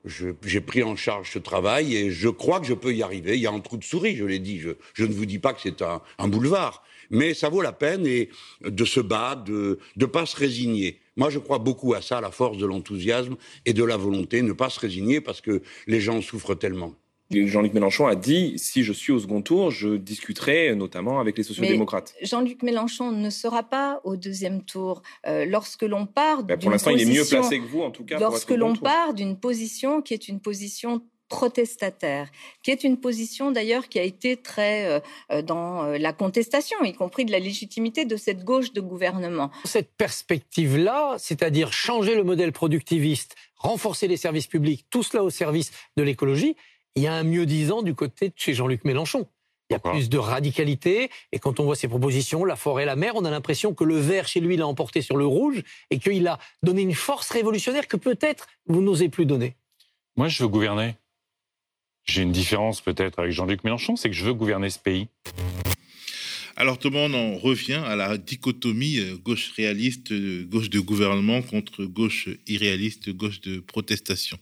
[0.05, 3.37] J'ai pris en charge ce travail et je crois que je peux y arriver.
[3.37, 4.61] Il y a un trou de souris, je l'ai dit.
[4.61, 8.07] Je, ne vous dis pas que c'est un, un boulevard, mais ça vaut la peine
[8.07, 8.29] et
[8.63, 11.01] de se battre, de ne pas se résigner.
[11.17, 14.53] Moi, je crois beaucoup à ça, la force de l'enthousiasme et de la volonté, ne
[14.53, 16.95] pas se résigner parce que les gens souffrent tellement.
[17.31, 21.43] Jean-Luc Mélenchon a dit si je suis au second tour, je discuterai notamment avec les
[21.43, 22.15] sociodémocrates.
[22.23, 25.03] Jean-Luc Mélenchon ne sera pas au deuxième tour.
[25.27, 26.45] Euh, lorsque l'on part.
[26.45, 28.19] Bah, pour l'instant, il est mieux placé que vous, en tout cas.
[28.19, 32.29] Lorsque l'on part d'une position qui est une position protestataire,
[32.63, 35.01] qui est une position d'ailleurs qui a été très euh,
[35.33, 39.51] euh, dans euh, la contestation, y compris de la légitimité de cette gauche de gouvernement.
[39.65, 45.73] Cette perspective-là, c'est-à-dire changer le modèle productiviste, renforcer les services publics, tout cela au service
[45.97, 46.57] de l'écologie,
[46.97, 49.27] il y a un mieux-disant du côté de chez Jean-Luc Mélenchon.
[49.71, 52.97] Il y a plus de radicalité, et quand on voit ses propositions, la forêt, la
[52.97, 55.99] mer, on a l'impression que le vert chez lui l'a emporté sur le rouge, et
[55.99, 59.57] qu'il a donné une force révolutionnaire que peut-être vous n'osez plus donner.
[60.17, 60.97] Moi, je veux gouverner.
[62.05, 65.09] J'ai une différence peut-être avec Jean-Luc Mélenchon, c'est que je veux gouverner ce pays.
[66.57, 70.79] Alors tout le monde en revient à la dichotomie euh, gauche réaliste, euh, gauche de
[70.79, 74.39] gouvernement contre gauche irréaliste, gauche de protestation.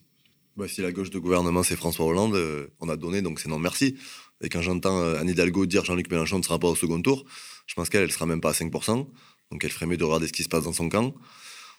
[0.56, 3.48] Bah, si la gauche de gouvernement c'est François Hollande, euh, on a donné donc c'est
[3.48, 3.96] non merci.
[4.42, 7.24] Et quand j'entends Anne Hidalgo dire Jean-Luc Mélenchon ne sera pas au second tour,
[7.66, 9.06] je pense qu'elle ne sera même pas à 5%.
[9.50, 11.14] Donc elle ferait mieux de regarder ce qui se passe dans son camp.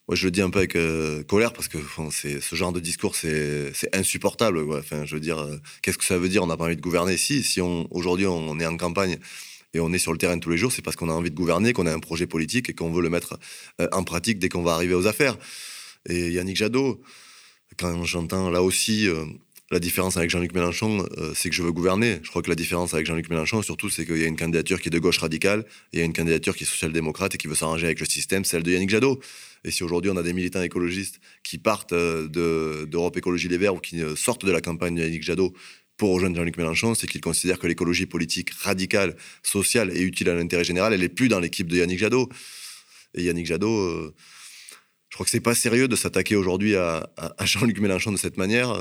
[0.07, 3.15] Moi, je le dis un peu avec euh, colère parce que ce genre de discours,
[3.15, 4.59] c'est insupportable.
[5.05, 6.43] Je veux dire, euh, qu'est-ce que ça veut dire?
[6.43, 7.15] On n'a pas envie de gouverner.
[7.15, 9.17] Si, si on aujourd'hui on est en campagne
[9.74, 11.36] et on est sur le terrain tous les jours, c'est parce qu'on a envie de
[11.36, 13.39] gouverner, qu'on a un projet politique et qu'on veut le mettre
[13.80, 15.38] euh, en pratique dès qu'on va arriver aux affaires.
[16.09, 17.01] Et Yannick Jadot,
[17.78, 19.07] quand j'entends là aussi
[19.71, 22.19] la différence avec Jean-Luc Mélenchon, c'est que je veux gouverner.
[22.21, 24.80] Je crois que la différence avec Jean-Luc Mélenchon, surtout, c'est qu'il y a une candidature
[24.80, 27.47] qui est de gauche radicale, il y a une candidature qui est social-démocrate et qui
[27.47, 29.19] veut s'arranger avec le système, celle de Yannick Jadot.
[29.63, 32.28] Et si aujourd'hui on a des militants écologistes qui partent euh,
[32.86, 35.53] d'Europe Écologie Les Verts ou qui euh, sortent de la campagne de Yannick Jadot
[35.97, 40.36] pour rejoindre Jean-Luc Mélenchon, c'est qu'ils considèrent que l'écologie politique radicale, sociale et utile à
[40.36, 42.30] l'intérêt général, elle n'est plus dans l'équipe de Yannick Jadot.
[43.15, 44.13] Et Yannick Jadot, euh,
[45.14, 47.07] je crois que c'est pas sérieux de s'attaquer aujourd'hui à,
[47.43, 48.76] Jean-Luc Mélenchon de cette manière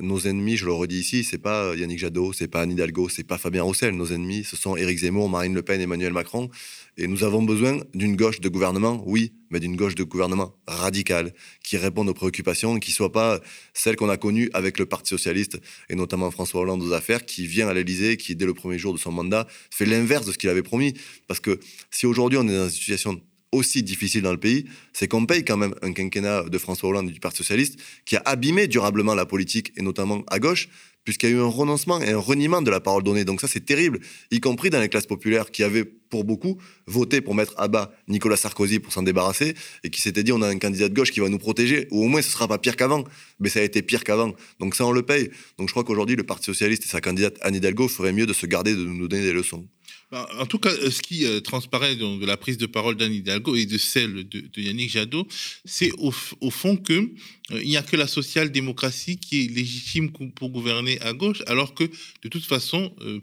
[0.00, 3.24] nos ennemis, je le redis ici, c'est pas Yannick Jadot, c'est pas Anne Hidalgo, c'est
[3.24, 3.94] pas Fabien Roussel.
[3.94, 6.50] Nos ennemis, ce sont Éric Zemmour, Marine Le Pen, Emmanuel Macron.
[6.96, 11.32] Et nous avons besoin d'une gauche de gouvernement, oui, mais d'une gauche de gouvernement radicale,
[11.62, 13.40] qui réponde aux préoccupations, qui soit pas
[13.74, 15.58] celle qu'on a connue avec le Parti socialiste
[15.88, 18.92] et notamment François Hollande aux affaires, qui vient à l'Élysée, qui dès le premier jour
[18.92, 20.94] de son mandat fait l'inverse de ce qu'il avait promis.
[21.28, 21.60] Parce que
[21.90, 23.20] si aujourd'hui on est dans une situation
[23.52, 27.10] aussi difficile dans le pays, c'est qu'on paye quand même un quinquennat de François Hollande
[27.10, 30.68] et du Parti socialiste qui a abîmé durablement la politique et notamment à gauche,
[31.04, 33.24] puisqu'il y a eu un renoncement et un reniement de la parole donnée.
[33.24, 34.00] Donc ça, c'est terrible,
[34.30, 37.90] y compris dans les classes populaires qui avaient, pour beaucoup, voté pour mettre à bas
[38.06, 41.10] Nicolas Sarkozy pour s'en débarrasser et qui s'étaient dit on a un candidat de gauche
[41.10, 43.04] qui va nous protéger, ou au moins ce sera pas pire qu'avant.
[43.40, 44.34] Mais ça a été pire qu'avant.
[44.60, 45.30] Donc ça, on le paye.
[45.58, 48.32] Donc je crois qu'aujourd'hui, le Parti socialiste et sa candidate Anne Hidalgo feraient mieux de
[48.32, 49.66] se garder de nous donner des leçons.
[50.12, 53.56] Ben, en tout cas, ce qui euh, transparaît de la prise de parole d'Anne Hidalgo
[53.56, 55.26] et de celle de, Yannick Jadot,
[55.64, 56.10] c'est au,
[56.50, 61.14] fond que euh, il n'y a que la social-démocratie qui est légitime pour gouverner à
[61.14, 63.20] gauche, alors que de toute façon, euh,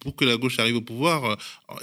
[0.00, 1.36] pour que la gauche arrive au pouvoir, euh,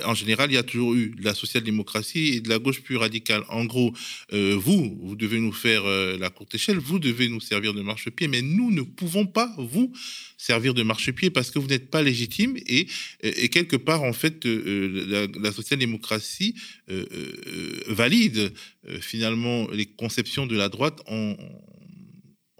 [0.04, 2.98] en général, il y a toujours eu de la social-démocratie et de la gauche plus
[2.98, 3.44] radicale.
[3.48, 3.94] En gros,
[4.34, 7.82] euh, vous, vous devez nous faire euh, la courte échelle, vous devez nous servir de
[7.82, 9.94] marchepied, mais nous ne pouvons pas vous
[10.38, 12.88] servir de marchepied parce que vous n'êtes pas légitime et,
[13.22, 16.56] et, quelque part, en fait, la, la social-démocratie
[17.88, 18.54] valide
[19.02, 21.36] finalement les conceptions de la droite en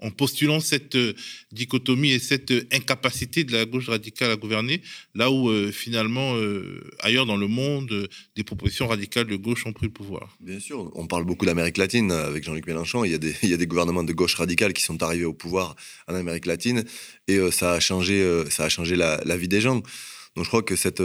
[0.00, 1.14] en postulant cette euh,
[1.52, 4.80] dichotomie et cette euh, incapacité de la gauche radicale à gouverner,
[5.14, 6.36] là où euh, finalement,
[7.00, 10.36] ailleurs dans le monde, des propositions radicales de gauche ont pris le pouvoir.
[10.40, 13.04] Bien sûr, on parle beaucoup d'Amérique latine avec Jean-Luc Mélenchon.
[13.08, 13.14] Il y,
[13.54, 15.76] a des, gouvernements de gauche radicale qui sont arrivés au pouvoir
[16.06, 16.84] en Amérique latine
[17.26, 19.76] et ça a changé, ça a changé la, la, vie des gens.
[20.36, 21.02] Donc je crois que cette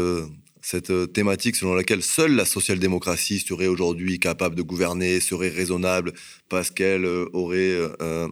[0.64, 6.14] cette euh, thématique selon laquelle seule la social-démocratie serait aujourd'hui capable de gouverner, serait raisonnable,
[6.48, 7.78] parce qu'elle euh, aurait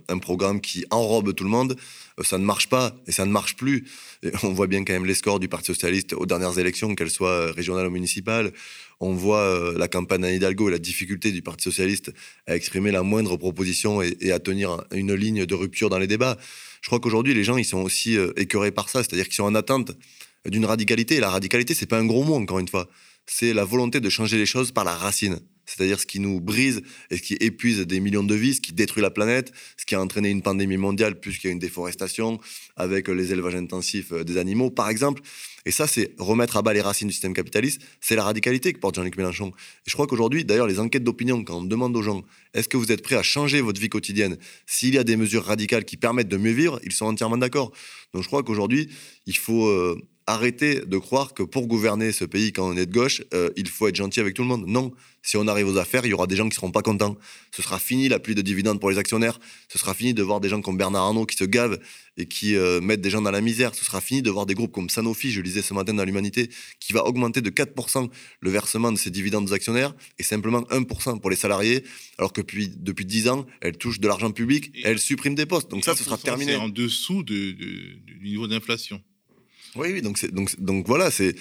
[0.07, 1.75] un programme qui enrobe tout le monde,
[2.23, 3.85] ça ne marche pas et ça ne marche plus.
[4.43, 7.51] on voit bien quand même les scores du Parti socialiste aux dernières élections, qu'elles soient
[7.51, 8.53] régionales ou municipales.
[8.99, 12.13] On voit la campagne d'Anne Hidalgo et la difficulté du Parti socialiste
[12.47, 16.37] à exprimer la moindre proposition et, à tenir une ligne de rupture dans les débats.
[16.81, 19.55] Je crois qu'aujourd'hui, les gens, ils sont aussi écœurés par ça, c'est-à-dire qu'ils sont en
[19.55, 19.91] attente
[20.47, 21.15] d'une radicalité.
[21.15, 22.89] Et la radicalité, c'est pas un gros mot, encore une fois.
[23.25, 25.39] C'est la volonté de changer les choses par la racine.
[25.65, 26.81] C'est-à-dire ce qui nous brise
[27.11, 29.95] et ce qui épuise des millions de vies, ce qui détruit la planète, ce qui
[29.95, 32.39] a entraîné une pandémie mondiale puisqu'il y a une déforestation
[32.75, 35.21] avec les élevages intensifs des animaux, par exemple.
[35.65, 37.81] Et ça, c'est remettre à bas les racines du système capitaliste.
[38.01, 39.49] C'est la radicalité que porte Jean-Luc Mélenchon.
[39.49, 42.23] Et je crois qu'aujourd'hui, d'ailleurs, les enquêtes d'opinion, quand on demande aux gens,
[42.53, 44.37] est-ce que vous êtes prêts à changer votre vie quotidienne?
[44.65, 47.71] S'il y a des mesures radicales qui permettent de mieux vivre, ils sont entièrement d'accord.
[48.13, 48.89] Donc je crois qu'aujourd'hui,
[49.27, 50.01] il faut euh,
[50.33, 53.67] arrêter de croire que pour gouverner ce pays quand on est de gauche, euh, il
[53.67, 54.65] faut être gentil avec tout le monde.
[54.67, 54.91] Non,
[55.23, 57.17] si on arrive aux affaires, il y aura des gens qui seront pas contents.
[57.51, 59.39] Ce sera fini la pluie de dividendes pour les actionnaires.
[59.67, 61.79] Ce sera fini de voir des gens comme Bernard Arnault qui se gavent
[62.17, 63.75] et qui euh, mettent des gens dans la misère.
[63.75, 66.49] Ce sera fini de voir des groupes comme Sanofi, je lisais ce matin dans l'Humanité,
[66.79, 68.09] qui va augmenter de 4%
[68.39, 71.83] le versement de ces dividendes aux actionnaires et simplement 1% pour les salariés,
[72.17, 75.45] alors que depuis, depuis 10 ans, elle touche de l'argent public et elle supprime des
[75.45, 75.69] postes.
[75.69, 76.55] Donc ça, ce sera terminé.
[76.55, 79.01] en dessous du niveau d'inflation.
[79.75, 81.35] Oui, oui, donc, donc, donc voilà, c'est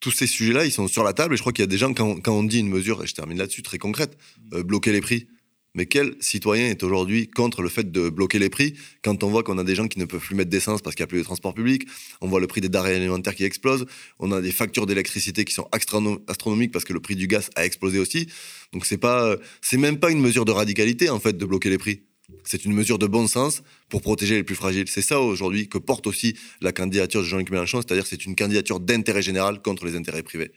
[0.00, 1.34] tous ces sujets-là, ils sont sur la table.
[1.34, 3.06] Et je crois qu'il y a des gens, quand, quand, on dit une mesure, et
[3.06, 4.16] je termine là-dessus, très concrète,
[4.52, 5.28] euh, bloquer les prix.
[5.74, 8.74] Mais quel citoyen est aujourd'hui contre le fait de bloquer les prix
[9.04, 11.02] quand on voit qu'on a des gens qui ne peuvent plus mettre d'essence parce qu'il
[11.02, 11.86] n'y a plus de transport public
[12.22, 13.84] On voit le prix des denrées alimentaires qui explose.
[14.18, 17.66] On a des factures d'électricité qui sont astronomiques parce que le prix du gaz a
[17.66, 18.26] explosé aussi.
[18.72, 21.78] Donc c'est pas, c'est même pas une mesure de radicalité en fait de bloquer les
[21.78, 22.04] prix.
[22.44, 24.88] C'est une mesure de bon sens pour protéger les plus fragiles.
[24.88, 28.80] C'est ça aujourd'hui que porte aussi la candidature de Jean-Luc Mélenchon, c'est-à-dire c'est une candidature
[28.80, 30.52] d'intérêt général contre les intérêts privés.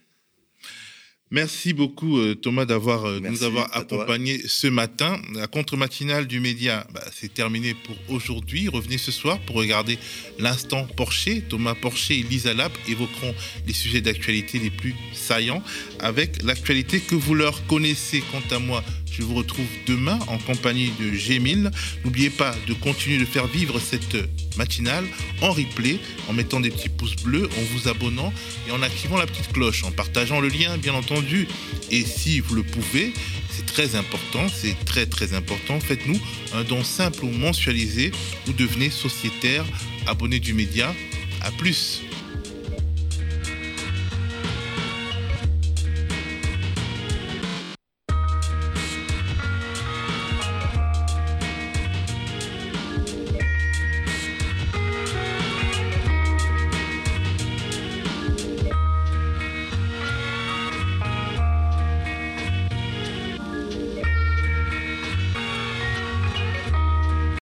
[1.32, 5.22] Merci beaucoup euh, Thomas d'avoir euh, nous avoir accompagnés ce matin.
[5.36, 8.68] La contre-matinale du média, bah, c'est terminé pour aujourd'hui.
[8.68, 10.00] Revenez ce soir pour regarder
[10.40, 11.42] l'instant Porcher.
[11.48, 13.36] Thomas Porcher et Lisa Lab évoqueront
[13.68, 15.62] les sujets d'actualité les plus saillants
[16.00, 18.24] avec l'actualité que vous leur connaissez.
[18.32, 21.70] Quant à moi, je vous retrouve demain en compagnie de Gémil.
[22.04, 24.18] N'oubliez pas de continuer de faire vivre cette
[24.58, 25.06] matinale
[25.42, 28.34] en replay, en mettant des petits pouces bleus, en vous abonnant
[28.68, 31.48] et en activant la petite cloche, en partageant le lien bien entendu.
[31.92, 33.14] Et si vous le pouvez,
[33.50, 36.20] c'est très important, c'est très très important, faites-nous
[36.54, 38.12] un don simple ou mensualisé
[38.48, 39.66] ou devenez sociétaire,
[40.08, 40.94] abonné du média.
[41.42, 42.02] À plus